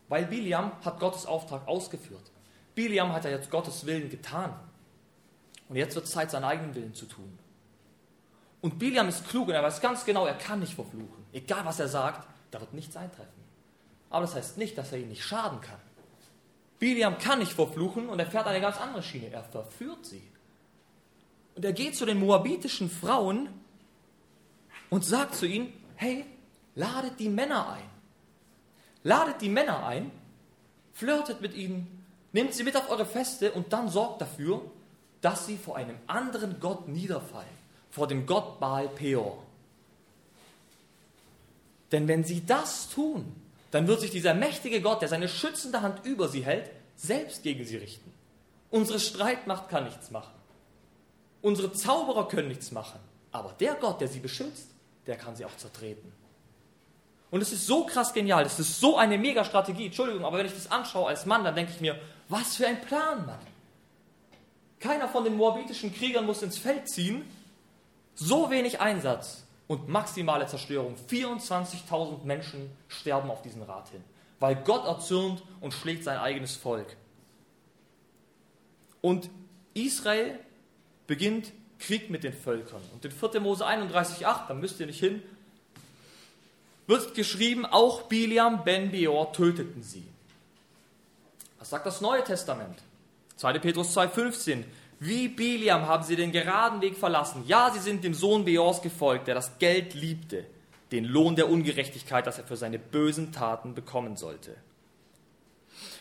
Weil 0.08 0.26
Biliam 0.26 0.72
hat 0.84 1.00
Gottes 1.00 1.26
Auftrag 1.26 1.68
ausgeführt. 1.68 2.32
Biliam 2.74 3.12
hat 3.14 3.26
ja 3.26 3.32
jetzt 3.32 3.52
Gottes 3.52 3.86
Willen 3.86 4.10
getan. 4.10 4.54
Und 5.68 5.76
jetzt 5.76 5.96
wird 5.96 6.06
es 6.06 6.12
Zeit, 6.12 6.32
seinen 6.32 6.46
eigenen 6.46 6.74
Willen 6.74 6.94
zu 6.96 7.06
tun. 7.06 7.38
Und 8.62 8.80
Biliam 8.80 9.08
ist 9.08 9.28
klug 9.30 9.48
und 9.48 9.54
er 9.54 9.64
weiß 9.64 9.82
ganz 9.82 10.04
genau, 10.06 10.26
er 10.26 10.34
kann 10.34 10.60
nicht 10.60 10.74
verfluchen. 10.74 11.26
Egal 11.32 11.66
was 11.66 11.80
er 11.80 11.88
sagt, 11.88 12.28
da 12.52 12.60
wird 12.60 12.74
nichts 12.74 12.96
eintreffen. 12.96 13.44
Aber 14.10 14.22
das 14.22 14.36
heißt 14.36 14.58
nicht, 14.58 14.78
dass 14.78 14.92
er 14.92 15.00
ihn 15.00 15.10
nicht 15.10 15.24
schaden 15.24 15.62
kann. 15.62 15.80
Biliam 16.80 17.18
kann 17.18 17.40
nicht 17.40 17.54
verfluchen 17.54 18.10
und 18.10 18.20
er 18.20 18.26
fährt 18.26 18.48
eine 18.48 18.62
ganz 18.62 18.80
andere 18.80 19.04
Schiene. 19.04 19.30
Er 19.32 19.44
verführt 19.44 20.06
sie. 20.06 20.24
Und 21.56 21.66
er 21.66 21.74
geht 21.74 21.96
zu 21.96 22.06
den 22.06 22.20
moabitischen 22.20 22.90
Frauen 22.90 23.50
und 24.90 25.06
sagt 25.06 25.36
zu 25.36 25.46
ihnen, 25.46 25.74
hey, 25.96 26.26
ladet 26.76 27.20
die 27.20 27.30
Männer 27.30 27.70
ein. 27.74 27.90
ladet 29.04 29.42
die 29.42 29.50
Männer 29.50 29.86
ein, 29.86 30.12
flirtet 30.94 31.42
mit 31.42 31.54
ihnen, 31.54 32.06
nehmt 32.34 32.54
sie 32.54 32.64
mit 32.64 32.76
auf 32.76 32.90
eure 32.90 33.06
Feste 33.06 33.52
und 33.52 33.72
dann 33.74 33.90
sorgt 33.90 34.22
dafür, 34.22 34.62
dass 35.22 35.46
sie 35.46 35.58
vor 35.58 35.76
einem 35.78 35.98
anderen 36.08 36.60
Gott 36.60 36.88
niederfallen, 36.88 37.48
vor 37.90 38.08
dem 38.08 38.26
Gott 38.26 38.60
Baal 38.60 38.90
Peor. 38.90 39.44
Denn 41.92 42.08
wenn 42.08 42.24
sie 42.24 42.46
das 42.46 42.90
tun, 42.90 43.36
dann 43.72 43.88
wird 43.88 44.02
sich 44.02 44.12
dieser 44.12 44.34
mächtige 44.34 44.82
Gott, 44.82 45.02
der 45.02 45.10
seine 45.10 45.28
schützende 45.28 45.82
Hand 45.82 46.06
über 46.06 46.28
sie 46.28 46.46
hält, 46.46 46.70
selbst 46.96 47.44
gegen 47.44 47.66
sie 47.66 47.78
richten. 47.78 48.12
Unsere 48.70 49.00
Streitmacht 49.00 49.70
kann 49.70 49.86
nichts 49.86 50.12
machen. 50.12 50.34
Unsere 51.42 51.72
Zauberer 51.72 52.28
können 52.28 52.50
nichts 52.50 52.72
machen. 52.72 53.00
Aber 53.32 53.54
der 53.60 53.76
Gott, 53.76 54.02
der 54.02 54.08
sie 54.08 54.20
beschützt, 54.20 54.68
der 55.10 55.18
kann 55.18 55.36
sie 55.36 55.44
auch 55.44 55.58
zertreten. 55.58 56.14
Und 57.32 57.42
es 57.42 57.52
ist 57.52 57.66
so 57.66 57.86
krass 57.86 58.14
genial, 58.14 58.44
das 58.44 58.60
ist 58.60 58.80
so 58.80 58.96
eine 58.98 59.18
Mega-Strategie. 59.18 59.88
Entschuldigung, 59.88 60.24
aber 60.24 60.38
wenn 60.38 60.46
ich 60.46 60.54
das 60.54 60.72
anschaue 60.72 61.08
als 61.08 61.26
Mann, 61.26 61.44
dann 61.44 61.56
denke 61.56 61.72
ich 61.74 61.82
mir, 61.82 62.00
was 62.28 62.56
für 62.56 62.68
ein 62.68 62.80
Plan, 62.82 63.26
Mann. 63.26 63.40
Keiner 64.80 65.10
von 65.10 65.24
den 65.24 65.36
moabitischen 65.36 65.94
Kriegern 65.94 66.26
muss 66.26 66.44
ins 66.44 66.58
Feld 66.58 66.88
ziehen. 66.88 67.26
So 68.14 68.50
wenig 68.52 68.80
Einsatz 68.80 69.44
und 69.68 69.90
maximale 69.90 70.46
Zerstörung. 70.46 70.96
24.000 71.10 72.24
Menschen 72.24 72.70
sterben 72.88 73.32
auf 73.32 73.42
diesen 73.42 73.64
Rat 73.64 73.90
hin, 73.90 74.04
weil 74.40 74.56
Gott 74.56 74.86
erzürnt 74.86 75.44
und 75.60 75.74
schlägt 75.74 76.04
sein 76.04 76.18
eigenes 76.18 76.56
Volk. 76.56 76.96
Und 79.02 79.30
Israel 79.74 80.40
beginnt 81.08 81.52
Krieg 81.80 82.10
mit 82.10 82.24
den 82.24 82.34
Völkern. 82.34 82.82
Und 82.94 83.04
in 83.06 83.12
4. 83.12 83.40
Mose 83.40 83.66
31,8, 83.66 84.48
da 84.48 84.54
müsst 84.54 84.80
ihr 84.80 84.86
nicht 84.86 85.00
hin, 85.00 85.22
wird 86.88 87.14
geschrieben, 87.14 87.66
auch 87.66 88.04
Biliam 88.04 88.64
ben 88.64 88.92
Beor 88.92 89.32
töteten 89.32 89.84
sie. 89.84 90.06
Was 91.60 91.70
sagt 91.70 91.86
das 91.86 92.02
Neue 92.02 92.24
Testament? 92.24 92.80
2. 93.38 93.60
Petrus 93.60 93.96
2,15. 93.96 94.64
Wie 95.00 95.28
Biliam 95.28 95.88
haben 95.88 96.04
sie 96.04 96.16
den 96.16 96.32
geraden 96.32 96.82
Weg 96.82 96.98
verlassen. 96.98 97.44
Ja, 97.48 97.72
sie 97.72 97.80
sind 97.80 98.04
dem 98.04 98.14
Sohn 98.14 98.44
Beors 98.44 98.82
gefolgt, 98.82 99.28
der 99.28 99.36
das 99.36 99.60
Geld 99.60 99.94
liebte, 99.94 100.46
den 100.92 101.06
Lohn 101.06 101.36
der 101.36 101.50
Ungerechtigkeit, 101.50 102.28
das 102.28 102.38
er 102.38 102.44
für 102.44 102.58
seine 102.58 102.80
bösen 102.80 103.32
Taten 103.32 103.76
bekommen 103.76 104.18
sollte. 104.18 104.56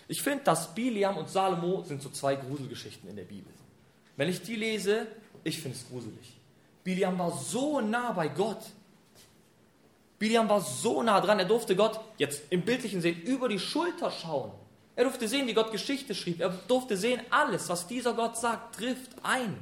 Ich 0.08 0.22
finde, 0.22 0.44
dass 0.44 0.74
Biliam 0.74 1.16
und 1.16 1.28
Salomo 1.28 1.82
sind 1.82 2.02
so 2.02 2.08
zwei 2.08 2.34
Gruselgeschichten 2.34 3.08
in 3.10 3.16
der 3.16 3.24
Bibel. 3.24 3.52
Wenn 4.16 4.28
ich 4.28 4.42
die 4.42 4.56
lese, 4.56 5.06
ich 5.44 5.60
finde 5.60 5.76
es 5.76 5.88
gruselig. 5.88 6.36
Biliam 6.84 7.18
war 7.18 7.32
so 7.32 7.80
nah 7.80 8.12
bei 8.12 8.28
Gott. 8.28 8.62
Biliam 10.18 10.48
war 10.48 10.60
so 10.60 11.02
nah 11.02 11.20
dran, 11.20 11.38
er 11.38 11.44
durfte 11.44 11.76
Gott 11.76 12.00
jetzt 12.16 12.42
im 12.50 12.62
bildlichen 12.62 13.00
Sehen 13.00 13.20
über 13.22 13.48
die 13.48 13.58
Schulter 13.58 14.10
schauen. 14.10 14.50
Er 14.96 15.04
durfte 15.04 15.28
sehen, 15.28 15.46
wie 15.46 15.54
Gott 15.54 15.70
Geschichte 15.70 16.12
schrieb. 16.12 16.40
Er 16.40 16.48
durfte 16.48 16.96
sehen, 16.96 17.20
alles, 17.30 17.68
was 17.68 17.86
dieser 17.86 18.14
Gott 18.14 18.36
sagt, 18.36 18.74
trifft 18.74 19.12
ein. 19.22 19.56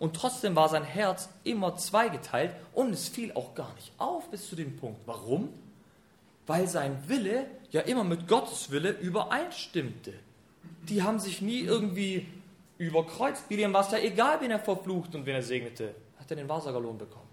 Und 0.00 0.16
trotzdem 0.16 0.56
war 0.56 0.68
sein 0.68 0.82
Herz 0.82 1.28
immer 1.44 1.76
zweigeteilt 1.76 2.54
und 2.72 2.90
es 2.90 3.08
fiel 3.08 3.32
auch 3.34 3.54
gar 3.54 3.72
nicht 3.74 3.92
auf 3.98 4.28
bis 4.30 4.48
zu 4.48 4.56
dem 4.56 4.76
Punkt. 4.76 5.00
Warum? 5.06 5.50
Weil 6.46 6.66
sein 6.66 7.08
Wille 7.08 7.46
ja 7.70 7.82
immer 7.82 8.04
mit 8.04 8.26
Gottes 8.26 8.70
Wille 8.70 8.90
übereinstimmte. 8.90 10.14
Die 10.88 11.02
haben 11.02 11.18
sich 11.18 11.42
nie 11.42 11.60
irgendwie 11.60 12.26
überkreuzt. 12.78 13.48
Biliam 13.48 13.72
war 13.72 13.82
es 13.82 13.90
ja 13.90 13.98
egal, 13.98 14.40
wen 14.40 14.50
er 14.50 14.60
verflucht 14.60 15.14
und 15.14 15.26
wen 15.26 15.34
er 15.34 15.42
segnete. 15.42 15.94
Hat 16.18 16.30
er 16.30 16.36
den 16.36 16.48
Wahrsagerlohn 16.48 16.98
bekommen. 16.98 17.28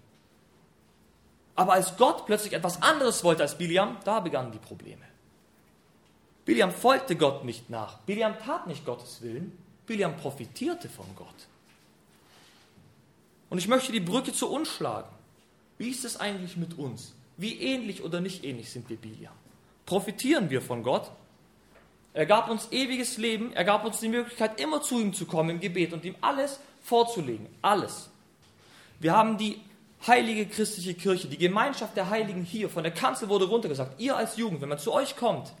Aber 1.54 1.72
als 1.72 1.96
Gott 1.96 2.26
plötzlich 2.26 2.52
etwas 2.52 2.82
anderes 2.82 3.24
wollte 3.24 3.42
als 3.42 3.56
Biliam, 3.56 3.96
da 4.04 4.20
begannen 4.20 4.52
die 4.52 4.58
Probleme. 4.58 5.02
Biliam 6.44 6.70
folgte 6.70 7.16
Gott 7.16 7.44
nicht 7.44 7.70
nach. 7.70 7.98
Biliam 8.00 8.38
tat 8.38 8.66
nicht 8.66 8.84
Gottes 8.84 9.22
Willen. 9.22 9.56
Biliam 9.86 10.16
profitierte 10.16 10.88
von 10.88 11.06
Gott. 11.16 11.48
Und 13.48 13.58
ich 13.58 13.68
möchte 13.68 13.92
die 13.92 14.00
Brücke 14.00 14.32
zu 14.32 14.50
uns 14.50 14.68
schlagen. 14.68 15.08
Wie 15.78 15.88
ist 15.88 16.04
es 16.04 16.18
eigentlich 16.18 16.56
mit 16.56 16.78
uns? 16.78 17.14
Wie 17.36 17.60
ähnlich 17.60 18.02
oder 18.02 18.20
nicht 18.20 18.44
ähnlich 18.44 18.70
sind 18.70 18.88
wir 18.88 18.96
Biliam? 18.96 19.32
Profitieren 19.84 20.50
wir 20.50 20.60
von 20.62 20.82
Gott? 20.82 21.10
Er 22.16 22.24
gab 22.24 22.48
uns 22.48 22.72
ewiges 22.72 23.18
Leben, 23.18 23.52
er 23.52 23.64
gab 23.64 23.84
uns 23.84 24.00
die 24.00 24.08
Möglichkeit, 24.08 24.58
immer 24.58 24.80
zu 24.80 24.98
ihm 24.98 25.12
zu 25.12 25.26
kommen 25.26 25.50
im 25.50 25.60
Gebet 25.60 25.92
und 25.92 26.02
ihm 26.02 26.14
alles 26.22 26.60
vorzulegen. 26.80 27.46
Alles. 27.60 28.08
Wir 28.98 29.14
haben 29.14 29.36
die 29.36 29.60
heilige 30.06 30.46
christliche 30.46 30.94
Kirche, 30.94 31.28
die 31.28 31.36
Gemeinschaft 31.36 31.94
der 31.94 32.08
Heiligen 32.08 32.42
hier, 32.42 32.70
von 32.70 32.84
der 32.84 32.94
Kanzel 32.94 33.28
wurde 33.28 33.44
runtergesagt, 33.44 34.00
ihr 34.00 34.16
als 34.16 34.38
Jugend, 34.38 34.62
wenn 34.62 34.70
man 34.70 34.78
zu 34.78 34.94
euch 34.94 35.14
kommt, 35.14 35.52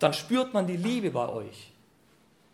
dann 0.00 0.12
spürt 0.12 0.52
man 0.52 0.66
die 0.66 0.76
Liebe 0.76 1.12
bei 1.12 1.28
euch. 1.28 1.70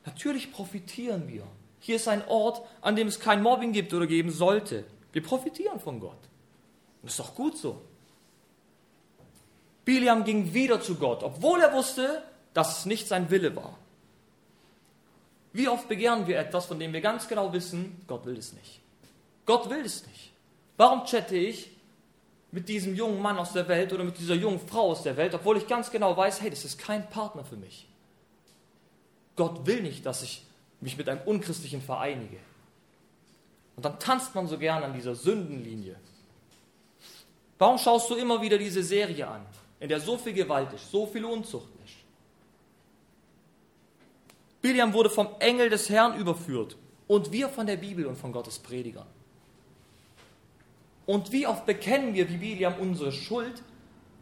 Natürlich 0.05 0.53
profitieren 0.53 1.29
wir. 1.29 1.44
Hier 1.81 1.97
ist 1.97 2.09
ein 2.09 2.29
Ort, 2.29 2.61
an 2.83 2.94
dem 2.94 3.09
es 3.09 3.21
kein 3.21 3.42
Mobbing 3.42 3.73
gibt 3.73 3.94
oder 3.94 4.07
geben 4.07 4.31
sollte. 4.31 4.85
Wir 5.12 5.23
profitieren 5.23 5.81
von 5.81 5.99
Gott. 5.99 6.21
das 7.01 7.12
ist 7.12 7.21
doch 7.21 7.35
gut 7.35 7.57
so. 7.57 7.81
Biliam 9.87 10.25
ging 10.25 10.53
wieder 10.53 10.79
zu 10.83 10.97
Gott, 10.97 11.23
obwohl 11.23 11.62
er 11.62 11.73
wusste, 11.73 12.23
dass 12.59 12.81
es 12.81 12.87
nicht 12.87 13.07
sein 13.07 13.31
Wille 13.31 13.55
war. 13.55 13.79
Wie 15.53 15.68
oft 15.68 15.87
begehren 15.87 16.27
wir 16.27 16.40
etwas, 16.40 16.66
von 16.66 16.81
dem 16.81 16.92
wir 16.92 17.01
ganz 17.01 17.29
genau 17.29 17.53
wissen, 17.53 18.03
Gott 18.09 18.27
will 18.27 18.37
es 18.37 18.53
nicht. 18.53 18.81
Gott 19.47 19.71
will 19.71 19.85
es 19.85 20.05
nicht. 20.05 20.33
Warum 20.77 21.05
chatte 21.05 21.37
ich 21.37 21.71
mit 22.51 22.68
diesem 22.68 22.97
jungen 22.97 23.23
Mann 23.23 23.38
aus 23.38 23.53
der 23.53 23.68
Welt 23.68 23.92
oder 23.92 24.03
mit 24.03 24.18
dieser 24.18 24.35
jungen 24.35 24.59
Frau 24.59 24.90
aus 24.90 25.05
der 25.05 25.16
Welt, 25.16 25.37
obwohl 25.37 25.57
ich 25.57 25.68
ganz 25.68 25.92
genau 25.92 26.16
weiß, 26.16 26.40
hey, 26.40 26.51
das 26.51 26.64
ist 26.64 26.79
kein 26.79 27.09
Partner 27.11 27.44
für 27.44 27.55
mich. 27.55 27.87
Gott 29.37 29.64
will 29.64 29.81
nicht, 29.81 30.05
dass 30.05 30.25
ich 30.25 30.44
mich 30.81 30.97
mit 30.97 31.09
einem 31.09 31.21
Unchristlichen 31.27 31.81
vereinige. 31.81 32.38
Und 33.77 33.85
dann 33.85 34.01
tanzt 34.01 34.35
man 34.35 34.49
so 34.49 34.59
gern 34.59 34.83
an 34.83 34.94
dieser 34.94 35.14
Sündenlinie. 35.14 35.94
Warum 37.57 37.79
schaust 37.79 38.11
du 38.11 38.16
immer 38.16 38.42
wieder 38.42 38.59
diese 38.59 38.83
Serie 38.83 39.29
an, 39.29 39.47
in 39.79 39.88
der 39.88 40.01
so 40.01 40.18
viel 40.18 40.33
Gewalt 40.33 40.73
ist, 40.73 40.90
so 40.90 41.07
viel 41.07 41.25
Unzucht 41.25 41.68
ist? 41.85 41.97
Biliam 44.61 44.92
wurde 44.92 45.11
vom 45.11 45.29
Engel 45.38 45.71
des 45.71 45.88
Herrn 45.88 46.18
überführt 46.18 46.77
und 47.07 47.33
wir 47.33 47.49
von 47.49 47.66
der 47.66 47.77
Bibel 47.77 48.07
und 48.07 48.16
von 48.16 48.33
Gottes 48.33 48.59
Predigern. 48.59 49.07
Und 51.07 51.33
wie 51.33 51.47
oft 51.47 51.64
bekennen 51.64 52.14
wir 52.14 52.29
wie 52.29 52.37
Biliam 52.37 52.75
unsere 52.81 53.12
Schuld 53.12 53.62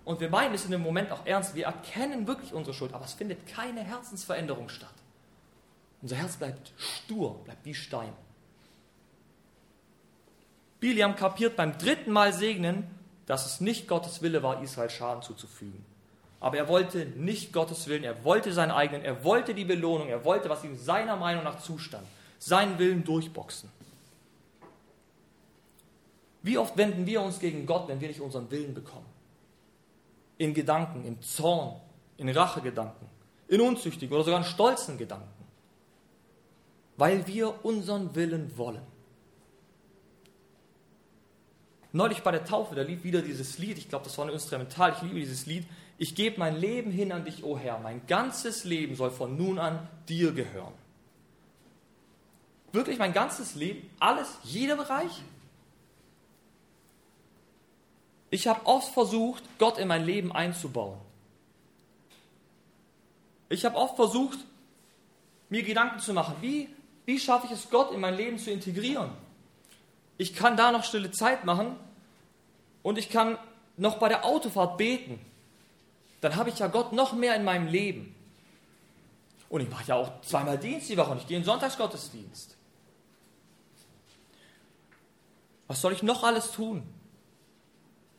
und 0.04 0.20
wir 0.20 0.30
meinen 0.30 0.54
es 0.54 0.64
in 0.64 0.70
dem 0.70 0.82
Moment 0.82 1.10
auch 1.10 1.26
ernst. 1.26 1.56
Wir 1.56 1.66
erkennen 1.66 2.28
wirklich 2.28 2.52
unsere 2.52 2.74
Schuld, 2.74 2.92
aber 2.94 3.04
es 3.04 3.14
findet 3.14 3.46
keine 3.48 3.82
Herzensveränderung 3.82 4.68
statt. 4.68 4.94
Unser 6.00 6.16
Herz 6.16 6.36
bleibt 6.36 6.72
stur, 6.76 7.42
bleibt 7.42 7.64
wie 7.64 7.74
Stein. 7.74 8.12
Biliam 10.78 11.16
kapiert 11.16 11.56
beim 11.56 11.76
dritten 11.76 12.12
Mal 12.12 12.32
segnen, 12.32 12.88
dass 13.26 13.46
es 13.46 13.60
nicht 13.60 13.88
Gottes 13.88 14.22
Wille 14.22 14.44
war, 14.44 14.62
Israel 14.62 14.90
Schaden 14.90 15.22
zuzufügen. 15.22 15.84
Aber 16.40 16.58
er 16.58 16.68
wollte 16.68 17.06
nicht 17.06 17.52
Gottes 17.52 17.88
Willen, 17.88 18.04
er 18.04 18.24
wollte 18.24 18.52
seinen 18.52 18.70
eigenen, 18.70 19.04
er 19.04 19.24
wollte 19.24 19.54
die 19.54 19.64
Belohnung, 19.64 20.08
er 20.08 20.24
wollte, 20.24 20.48
was 20.48 20.64
ihm 20.64 20.76
seiner 20.76 21.16
Meinung 21.16 21.44
nach 21.44 21.60
zustand, 21.60 22.06
seinen 22.38 22.78
Willen 22.78 23.04
durchboxen. 23.04 23.70
Wie 26.42 26.58
oft 26.58 26.76
wenden 26.76 27.06
wir 27.06 27.22
uns 27.22 27.40
gegen 27.40 27.66
Gott, 27.66 27.88
wenn 27.88 28.00
wir 28.00 28.08
nicht 28.08 28.20
unseren 28.20 28.50
Willen 28.50 28.72
bekommen? 28.72 29.06
In 30.38 30.54
Gedanken, 30.54 31.04
im 31.04 31.20
Zorn, 31.20 31.80
in 32.18 32.28
Rachegedanken, 32.28 33.08
in 33.48 33.60
unzüchtigen 33.60 34.14
oder 34.14 34.24
sogar 34.24 34.38
in 34.38 34.44
stolzen 34.44 34.98
Gedanken. 34.98 35.26
Weil 36.96 37.26
wir 37.26 37.64
unseren 37.64 38.14
Willen 38.14 38.56
wollen. 38.56 38.82
Neulich 41.92 42.22
bei 42.22 42.30
der 42.30 42.44
Taufe, 42.44 42.74
da 42.74 42.82
lief 42.82 43.02
wieder 43.04 43.22
dieses 43.22 43.58
Lied, 43.58 43.78
ich 43.78 43.88
glaube, 43.88 44.04
das 44.04 44.16
war 44.18 44.26
ein 44.26 44.32
Instrumental, 44.32 44.92
ich 44.92 45.02
liebe 45.02 45.18
dieses 45.18 45.46
Lied. 45.46 45.66
Ich 45.98 46.14
gebe 46.14 46.38
mein 46.38 46.56
Leben 46.56 46.90
hin 46.90 47.12
an 47.12 47.24
dich, 47.24 47.42
o 47.42 47.52
oh 47.52 47.58
Herr. 47.58 47.78
Mein 47.78 48.06
ganzes 48.06 48.64
Leben 48.64 48.96
soll 48.96 49.10
von 49.10 49.36
nun 49.36 49.58
an 49.58 49.88
dir 50.08 50.32
gehören. 50.32 50.74
Wirklich 52.72 52.98
mein 52.98 53.12
ganzes 53.12 53.54
Leben, 53.54 53.88
alles, 53.98 54.28
jeder 54.42 54.76
Bereich, 54.76 55.22
Ich 58.30 58.46
habe 58.46 58.66
oft 58.66 58.92
versucht, 58.92 59.42
Gott 59.58 59.78
in 59.78 59.88
mein 59.88 60.04
Leben 60.04 60.32
einzubauen. 60.32 60.98
Ich 63.48 63.64
habe 63.64 63.76
oft 63.76 63.96
versucht, 63.96 64.38
mir 65.48 65.62
Gedanken 65.62 66.00
zu 66.00 66.12
machen, 66.12 66.34
wie, 66.40 66.68
wie 67.04 67.20
schaffe 67.20 67.46
ich 67.46 67.52
es, 67.52 67.70
Gott 67.70 67.92
in 67.92 68.00
mein 68.00 68.16
Leben 68.16 68.38
zu 68.38 68.50
integrieren? 68.50 69.10
Ich 70.18 70.34
kann 70.34 70.56
da 70.56 70.72
noch 70.72 70.82
stille 70.82 71.12
Zeit 71.12 71.44
machen 71.44 71.76
und 72.82 72.98
ich 72.98 73.10
kann 73.10 73.38
noch 73.76 73.98
bei 73.98 74.08
der 74.08 74.24
Autofahrt 74.24 74.76
beten. 74.76 75.20
Dann 76.20 76.36
habe 76.36 76.50
ich 76.50 76.58
ja 76.58 76.66
Gott 76.66 76.92
noch 76.92 77.12
mehr 77.12 77.36
in 77.36 77.44
meinem 77.44 77.66
Leben. 77.66 78.14
Und 79.48 79.60
ich 79.60 79.70
mache 79.70 79.84
ja 79.86 79.94
auch 79.94 80.20
zweimal 80.22 80.58
Dienst 80.58 80.88
die 80.88 80.96
Woche 80.96 81.12
und 81.12 81.18
ich 81.18 81.26
gehe 81.26 81.38
in 81.38 81.44
Sonntagsgottesdienst. 81.44 82.56
Was 85.68 85.80
soll 85.80 85.92
ich 85.92 86.02
noch 86.02 86.22
alles 86.22 86.52
tun? 86.52 86.82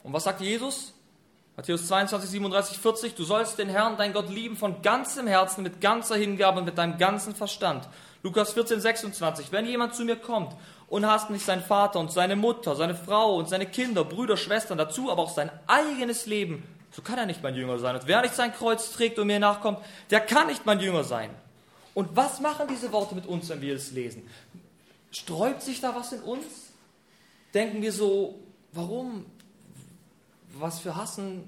Und 0.03 0.13
was 0.13 0.23
sagt 0.23 0.41
Jesus? 0.41 0.93
Matthäus 1.55 1.88
22, 1.88 2.29
37, 2.29 2.77
40, 2.77 3.15
du 3.15 3.23
sollst 3.23 3.57
den 3.57 3.67
Herrn, 3.67 3.97
dein 3.97 4.13
Gott, 4.13 4.29
lieben 4.29 4.55
von 4.55 4.83
ganzem 4.83 5.25
Herzen, 5.25 5.63
mit 5.63 5.81
ganzer 5.81 6.15
Hingabe 6.15 6.60
und 6.60 6.65
mit 6.65 6.77
deinem 6.77 6.99
ganzen 6.99 7.33
Verstand. 7.33 7.89
Lukas 8.21 8.53
14, 8.53 8.79
26, 8.79 9.51
wenn 9.51 9.65
jemand 9.65 9.95
zu 9.95 10.05
mir 10.05 10.17
kommt 10.17 10.55
und 10.88 11.07
hasst 11.07 11.31
nicht 11.31 11.45
seinen 11.45 11.63
Vater 11.63 11.99
und 11.99 12.12
seine 12.12 12.36
Mutter, 12.36 12.75
seine 12.75 12.93
Frau 12.93 13.36
und 13.36 13.49
seine 13.49 13.65
Kinder, 13.65 14.03
Brüder, 14.03 14.38
Schwestern, 14.38 14.77
dazu 14.77 15.12
aber 15.12 15.23
auch 15.23 15.31
sein 15.31 15.49
eigenes 15.65 16.27
Leben, 16.27 16.63
so 16.97 17.03
kann 17.03 17.19
er 17.19 17.27
nicht 17.27 17.43
mein 17.43 17.53
Jünger 17.53 17.77
sein. 17.77 17.95
Und 17.95 18.07
wer 18.07 18.23
nicht 18.23 18.33
sein 18.33 18.51
Kreuz 18.51 18.91
trägt 18.91 19.19
und 19.19 19.27
mir 19.27 19.39
nachkommt, 19.39 19.79
der 20.10 20.19
kann 20.19 20.47
nicht 20.47 20.65
mein 20.65 20.79
Jünger 20.79 21.03
sein. 21.03 21.29
Und 21.93 22.15
was 22.15 22.39
machen 22.39 22.67
diese 22.67 22.91
Worte 22.91 23.13
mit 23.13 23.27
uns, 23.27 23.47
wenn 23.49 23.62
wir 23.62 23.75
es 23.75 23.91
lesen? 23.91 24.27
Sträubt 25.12 25.62
sich 25.62 25.79
da 25.79 25.95
was 25.95 26.12
in 26.12 26.21
uns? 26.21 26.43
Denken 27.53 27.83
wir 27.83 27.91
so, 27.93 28.39
warum? 28.73 29.27
was 30.60 30.79
für 30.79 30.95
hassen? 30.95 31.47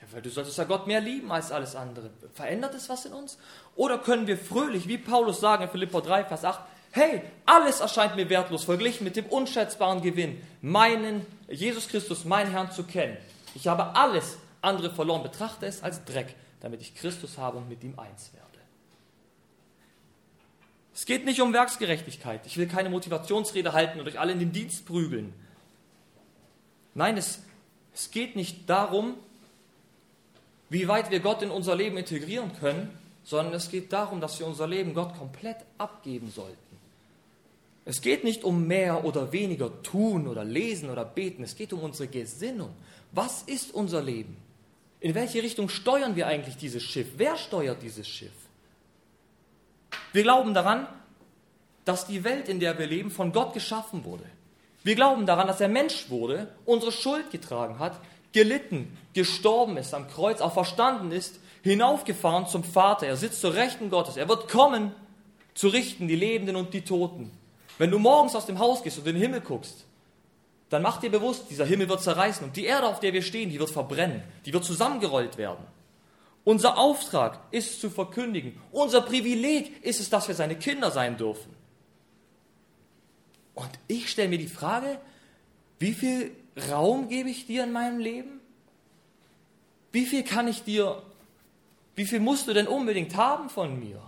Ja, 0.00 0.06
weil 0.12 0.22
du 0.22 0.30
solltest 0.30 0.58
ja 0.58 0.64
Gott 0.64 0.86
mehr 0.86 1.00
lieben 1.00 1.32
als 1.32 1.52
alles 1.52 1.74
andere. 1.74 2.10
Verändert 2.32 2.74
es 2.74 2.88
was 2.88 3.04
in 3.06 3.12
uns? 3.12 3.38
Oder 3.76 3.98
können 3.98 4.28
wir 4.28 4.38
fröhlich, 4.38 4.88
wie 4.88 4.98
Paulus 4.98 5.40
sagen 5.40 5.64
in 5.64 5.68
Philippa 5.68 6.00
3, 6.00 6.26
Vers 6.26 6.44
8, 6.44 6.60
hey, 6.92 7.22
alles 7.44 7.80
erscheint 7.80 8.14
mir 8.14 8.28
wertlos, 8.28 8.64
verglichen 8.64 9.04
mit 9.04 9.16
dem 9.16 9.26
unschätzbaren 9.26 10.00
Gewinn, 10.00 10.40
meinen 10.62 11.26
Jesus 11.48 11.88
Christus, 11.88 12.24
meinen 12.24 12.52
Herrn 12.52 12.70
zu 12.70 12.84
kennen. 12.84 13.16
Ich 13.54 13.66
habe 13.66 13.96
alles 13.96 14.38
andere 14.64 14.90
verloren, 14.90 15.22
betrachte 15.22 15.66
es 15.66 15.82
als 15.82 16.04
Dreck, 16.04 16.34
damit 16.60 16.80
ich 16.80 16.94
Christus 16.94 17.38
habe 17.38 17.58
und 17.58 17.68
mit 17.68 17.84
ihm 17.84 17.98
eins 17.98 18.32
werde. 18.32 18.44
Es 20.94 21.06
geht 21.06 21.24
nicht 21.24 21.40
um 21.40 21.52
Werksgerechtigkeit. 21.52 22.46
Ich 22.46 22.56
will 22.56 22.68
keine 22.68 22.88
Motivationsrede 22.88 23.72
halten 23.72 24.00
und 24.00 24.06
euch 24.06 24.18
alle 24.18 24.32
in 24.32 24.38
den 24.38 24.52
Dienst 24.52 24.86
prügeln. 24.86 25.32
Nein, 26.94 27.16
es 27.16 27.40
es 27.94 28.10
geht 28.10 28.34
nicht 28.34 28.68
darum, 28.68 29.14
wie 30.68 30.88
weit 30.88 31.10
wir 31.10 31.20
Gott 31.20 31.42
in 31.42 31.50
unser 31.50 31.76
Leben 31.76 31.96
integrieren 31.96 32.50
können, 32.58 32.90
sondern 33.22 33.54
es 33.54 33.70
geht 33.70 33.92
darum, 33.92 34.20
dass 34.20 34.38
wir 34.40 34.46
unser 34.46 34.66
Leben 34.66 34.92
Gott 34.92 35.16
komplett 35.16 35.58
abgeben 35.78 36.30
sollten. 36.30 36.58
Es 37.84 38.00
geht 38.00 38.24
nicht 38.24 38.44
um 38.44 38.66
mehr 38.66 39.04
oder 39.04 39.30
weniger 39.30 39.82
tun 39.82 40.26
oder 40.26 40.42
lesen 40.42 40.90
oder 40.90 41.04
beten, 41.04 41.44
es 41.44 41.54
geht 41.54 41.72
um 41.72 41.80
unsere 41.80 42.08
Gesinnung. 42.08 42.70
Was 43.12 43.42
ist 43.42 43.72
unser 43.72 44.02
Leben? 44.02 44.36
In 45.04 45.14
welche 45.14 45.42
Richtung 45.42 45.68
steuern 45.68 46.16
wir 46.16 46.26
eigentlich 46.26 46.56
dieses 46.56 46.82
Schiff? 46.82 47.08
Wer 47.18 47.36
steuert 47.36 47.82
dieses 47.82 48.08
Schiff? 48.08 48.32
Wir 50.14 50.22
glauben 50.22 50.54
daran, 50.54 50.88
dass 51.84 52.06
die 52.06 52.24
Welt, 52.24 52.48
in 52.48 52.58
der 52.58 52.78
wir 52.78 52.86
leben, 52.86 53.10
von 53.10 53.30
Gott 53.30 53.52
geschaffen 53.52 54.06
wurde. 54.06 54.24
Wir 54.82 54.94
glauben 54.94 55.26
daran, 55.26 55.46
dass 55.46 55.60
er 55.60 55.68
Mensch 55.68 56.08
wurde, 56.08 56.54
unsere 56.64 56.90
Schuld 56.90 57.30
getragen 57.30 57.78
hat, 57.78 58.00
gelitten, 58.32 58.96
gestorben 59.12 59.76
ist 59.76 59.92
am 59.92 60.08
Kreuz, 60.08 60.40
auch 60.40 60.54
verstanden 60.54 61.12
ist, 61.12 61.38
hinaufgefahren 61.62 62.46
zum 62.46 62.64
Vater. 62.64 63.06
Er 63.06 63.18
sitzt 63.18 63.42
zur 63.42 63.52
Rechten 63.52 63.90
Gottes. 63.90 64.16
Er 64.16 64.30
wird 64.30 64.48
kommen, 64.48 64.94
zu 65.52 65.68
richten 65.68 66.08
die 66.08 66.16
Lebenden 66.16 66.56
und 66.56 66.72
die 66.72 66.80
Toten. 66.80 67.30
Wenn 67.76 67.90
du 67.90 67.98
morgens 67.98 68.34
aus 68.34 68.46
dem 68.46 68.58
Haus 68.58 68.82
gehst 68.82 68.96
und 68.96 69.06
in 69.06 69.16
den 69.16 69.22
Himmel 69.22 69.42
guckst, 69.42 69.83
dann 70.74 70.82
mach 70.82 70.98
dir 71.00 71.10
bewusst, 71.10 71.44
dieser 71.50 71.64
Himmel 71.64 71.88
wird 71.88 72.02
zerreißen 72.02 72.44
und 72.44 72.56
die 72.56 72.64
Erde, 72.64 72.88
auf 72.88 73.00
der 73.00 73.12
wir 73.12 73.22
stehen, 73.22 73.48
die 73.48 73.60
wird 73.60 73.70
verbrennen, 73.70 74.22
die 74.44 74.52
wird 74.52 74.64
zusammengerollt 74.64 75.38
werden. 75.38 75.64
Unser 76.42 76.76
Auftrag 76.76 77.40
ist 77.52 77.80
zu 77.80 77.88
verkündigen. 77.88 78.60
Unser 78.72 79.00
Privileg 79.00 79.82
ist 79.84 80.00
es, 80.00 80.10
dass 80.10 80.28
wir 80.28 80.34
seine 80.34 80.56
Kinder 80.56 80.90
sein 80.90 81.16
dürfen. 81.16 81.54
Und 83.54 83.70
ich 83.86 84.10
stelle 84.10 84.28
mir 84.28 84.38
die 84.38 84.48
Frage, 84.48 84.98
wie 85.78 85.94
viel 85.94 86.32
Raum 86.70 87.08
gebe 87.08 87.30
ich 87.30 87.46
dir 87.46 87.64
in 87.64 87.72
meinem 87.72 87.98
Leben? 87.98 88.40
Wie 89.92 90.04
viel 90.04 90.24
kann 90.24 90.48
ich 90.48 90.64
dir, 90.64 91.02
wie 91.94 92.04
viel 92.04 92.20
musst 92.20 92.48
du 92.48 92.52
denn 92.52 92.66
unbedingt 92.66 93.16
haben 93.16 93.48
von 93.48 93.78
mir? 93.78 94.02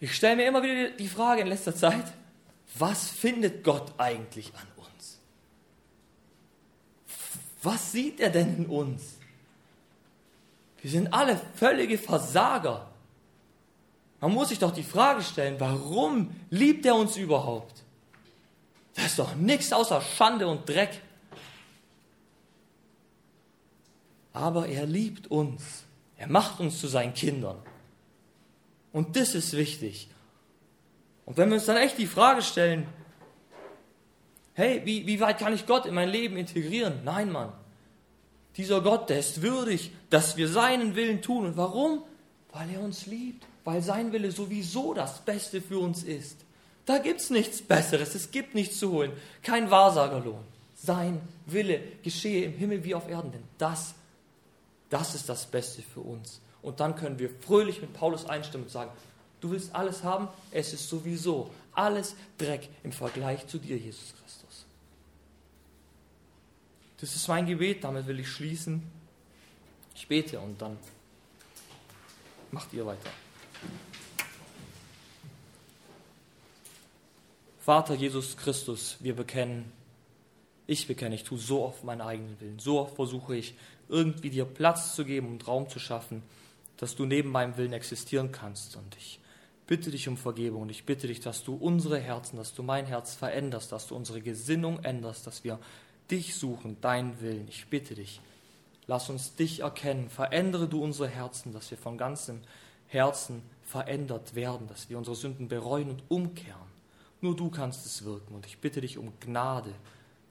Ich 0.00 0.14
stelle 0.14 0.36
mir 0.36 0.46
immer 0.46 0.62
wieder 0.62 0.90
die 0.90 1.08
Frage 1.08 1.42
in 1.42 1.46
letzter 1.46 1.74
Zeit, 1.74 2.12
was 2.78 3.08
findet 3.08 3.64
Gott 3.64 3.92
eigentlich 3.98 4.52
an 4.54 4.66
uns? 4.76 5.18
Was 7.62 7.92
sieht 7.92 8.20
er 8.20 8.30
denn 8.30 8.56
in 8.56 8.66
uns? 8.66 9.16
Wir 10.82 10.90
sind 10.90 11.12
alle 11.12 11.40
völlige 11.54 11.98
Versager. 11.98 12.88
Man 14.20 14.32
muss 14.32 14.50
sich 14.50 14.58
doch 14.58 14.72
die 14.72 14.82
Frage 14.82 15.22
stellen, 15.22 15.56
warum 15.58 16.30
liebt 16.50 16.84
er 16.86 16.94
uns 16.94 17.16
überhaupt? 17.16 17.82
Das 18.94 19.06
ist 19.06 19.18
doch 19.18 19.34
nichts 19.34 19.72
außer 19.72 20.00
Schande 20.00 20.46
und 20.46 20.68
Dreck. 20.68 21.02
Aber 24.32 24.68
er 24.68 24.86
liebt 24.86 25.30
uns. 25.30 25.84
Er 26.18 26.28
macht 26.28 26.60
uns 26.60 26.80
zu 26.80 26.88
seinen 26.88 27.14
Kindern. 27.14 27.56
Und 28.96 29.16
das 29.16 29.34
ist 29.34 29.56
wichtig. 29.56 30.08
Und 31.24 31.36
wenn 31.36 31.48
wir 31.50 31.56
uns 31.56 31.66
dann 31.66 31.76
echt 31.76 31.98
die 31.98 32.06
Frage 32.06 32.42
stellen, 32.42 32.86
hey, 34.54 34.82
wie, 34.84 35.06
wie 35.06 35.20
weit 35.20 35.38
kann 35.38 35.52
ich 35.52 35.66
Gott 35.66 35.86
in 35.86 35.94
mein 35.94 36.08
Leben 36.08 36.36
integrieren? 36.36 37.00
Nein, 37.04 37.30
Mann. 37.30 37.52
Dieser 38.56 38.80
Gott, 38.80 39.10
der 39.10 39.18
ist 39.18 39.42
würdig, 39.42 39.90
dass 40.10 40.36
wir 40.36 40.48
seinen 40.48 40.96
Willen 40.96 41.20
tun. 41.22 41.46
Und 41.46 41.56
warum? 41.56 42.02
Weil 42.52 42.70
er 42.70 42.80
uns 42.80 43.06
liebt 43.06 43.44
weil 43.66 43.82
sein 43.82 44.12
Wille 44.12 44.30
sowieso 44.30 44.94
das 44.94 45.18
Beste 45.18 45.60
für 45.60 45.80
uns 45.80 46.04
ist. 46.04 46.38
Da 46.86 46.98
gibt 46.98 47.20
es 47.20 47.30
nichts 47.30 47.60
Besseres, 47.60 48.14
es 48.14 48.30
gibt 48.30 48.54
nichts 48.54 48.78
zu 48.78 48.92
holen, 48.92 49.12
kein 49.42 49.72
Wahrsagerlohn. 49.72 50.44
Sein 50.76 51.20
Wille 51.46 51.80
geschehe 52.04 52.44
im 52.44 52.52
Himmel 52.52 52.84
wie 52.84 52.94
auf 52.94 53.08
Erden, 53.08 53.32
denn 53.32 53.42
das, 53.58 53.94
das 54.88 55.16
ist 55.16 55.28
das 55.28 55.46
Beste 55.46 55.82
für 55.82 56.00
uns. 56.00 56.40
Und 56.66 56.80
dann 56.80 56.96
können 56.96 57.20
wir 57.20 57.30
fröhlich 57.30 57.80
mit 57.80 57.92
Paulus 57.92 58.26
einstimmen 58.26 58.64
und 58.64 58.70
sagen, 58.70 58.90
du 59.40 59.52
willst 59.52 59.72
alles 59.72 60.02
haben, 60.02 60.26
es 60.50 60.72
ist 60.72 60.88
sowieso 60.88 61.48
alles 61.72 62.16
Dreck 62.38 62.68
im 62.82 62.90
Vergleich 62.90 63.46
zu 63.46 63.58
dir, 63.58 63.76
Jesus 63.76 64.12
Christus. 64.20 64.66
Das 66.98 67.14
ist 67.14 67.28
mein 67.28 67.46
Gebet, 67.46 67.84
damit 67.84 68.08
will 68.08 68.18
ich 68.18 68.28
schließen. 68.28 68.82
Ich 69.94 70.08
bete 70.08 70.40
und 70.40 70.60
dann 70.60 70.76
macht 72.50 72.72
ihr 72.72 72.84
weiter. 72.84 73.10
Vater 77.60 77.94
Jesus 77.94 78.36
Christus, 78.36 78.96
wir 78.98 79.14
bekennen, 79.14 79.70
ich 80.66 80.88
bekenne, 80.88 81.14
ich 81.14 81.22
tue 81.22 81.38
so 81.38 81.62
oft 81.62 81.84
meinen 81.84 82.00
eigenen 82.00 82.40
Willen. 82.40 82.58
So 82.58 82.80
oft 82.80 82.96
versuche 82.96 83.36
ich, 83.36 83.54
irgendwie 83.88 84.30
dir 84.30 84.46
Platz 84.46 84.96
zu 84.96 85.04
geben 85.04 85.28
und 85.28 85.46
Raum 85.46 85.68
zu 85.68 85.78
schaffen, 85.78 86.24
dass 86.76 86.96
du 86.96 87.06
neben 87.06 87.30
meinem 87.30 87.56
Willen 87.56 87.72
existieren 87.72 88.32
kannst. 88.32 88.76
Und 88.76 88.96
ich 88.96 89.20
bitte 89.66 89.90
dich 89.90 90.08
um 90.08 90.16
Vergebung 90.16 90.62
und 90.62 90.70
ich 90.70 90.84
bitte 90.84 91.06
dich, 91.06 91.20
dass 91.20 91.44
du 91.44 91.54
unsere 91.54 91.98
Herzen, 91.98 92.36
dass 92.36 92.54
du 92.54 92.62
mein 92.62 92.86
Herz 92.86 93.14
veränderst, 93.14 93.72
dass 93.72 93.86
du 93.86 93.96
unsere 93.96 94.20
Gesinnung 94.20 94.82
änderst, 94.84 95.26
dass 95.26 95.44
wir 95.44 95.58
dich 96.10 96.36
suchen, 96.36 96.80
deinen 96.80 97.20
Willen. 97.20 97.48
Ich 97.48 97.66
bitte 97.66 97.94
dich, 97.94 98.20
lass 98.86 99.10
uns 99.10 99.34
dich 99.34 99.60
erkennen, 99.60 100.08
verändere 100.08 100.68
du 100.68 100.82
unsere 100.82 101.08
Herzen, 101.08 101.52
dass 101.52 101.70
wir 101.70 101.78
von 101.78 101.98
ganzem 101.98 102.40
Herzen 102.86 103.42
verändert 103.64 104.34
werden, 104.34 104.68
dass 104.68 104.88
wir 104.88 104.98
unsere 104.98 105.16
Sünden 105.16 105.48
bereuen 105.48 105.90
und 105.90 106.02
umkehren. 106.08 106.76
Nur 107.20 107.34
du 107.34 107.50
kannst 107.50 107.84
es 107.86 108.04
wirken 108.04 108.34
und 108.34 108.46
ich 108.46 108.58
bitte 108.58 108.80
dich 108.80 108.98
um 108.98 109.12
Gnade. 109.18 109.72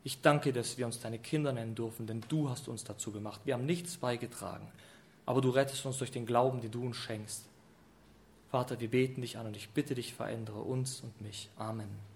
Ich 0.03 0.21
danke, 0.21 0.53
dass 0.53 0.77
wir 0.77 0.85
uns 0.85 0.99
deine 0.99 1.19
Kinder 1.19 1.51
nennen 1.51 1.75
dürfen, 1.75 2.07
denn 2.07 2.21
du 2.29 2.49
hast 2.49 2.67
uns 2.67 2.83
dazu 2.83 3.11
gemacht. 3.11 3.41
Wir 3.43 3.55
haben 3.55 3.65
nichts 3.65 3.97
beigetragen, 3.97 4.71
aber 5.25 5.41
du 5.41 5.49
rettest 5.49 5.85
uns 5.85 5.97
durch 5.97 6.11
den 6.11 6.25
Glauben, 6.25 6.61
den 6.61 6.71
du 6.71 6.85
uns 6.85 6.97
schenkst. 6.97 7.45
Vater, 8.49 8.79
wir 8.79 8.89
beten 8.89 9.21
dich 9.21 9.37
an 9.37 9.47
und 9.47 9.57
ich 9.57 9.69
bitte 9.69 9.95
dich, 9.95 10.13
verändere 10.13 10.61
uns 10.61 11.01
und 11.01 11.19
mich. 11.21 11.49
Amen. 11.57 12.14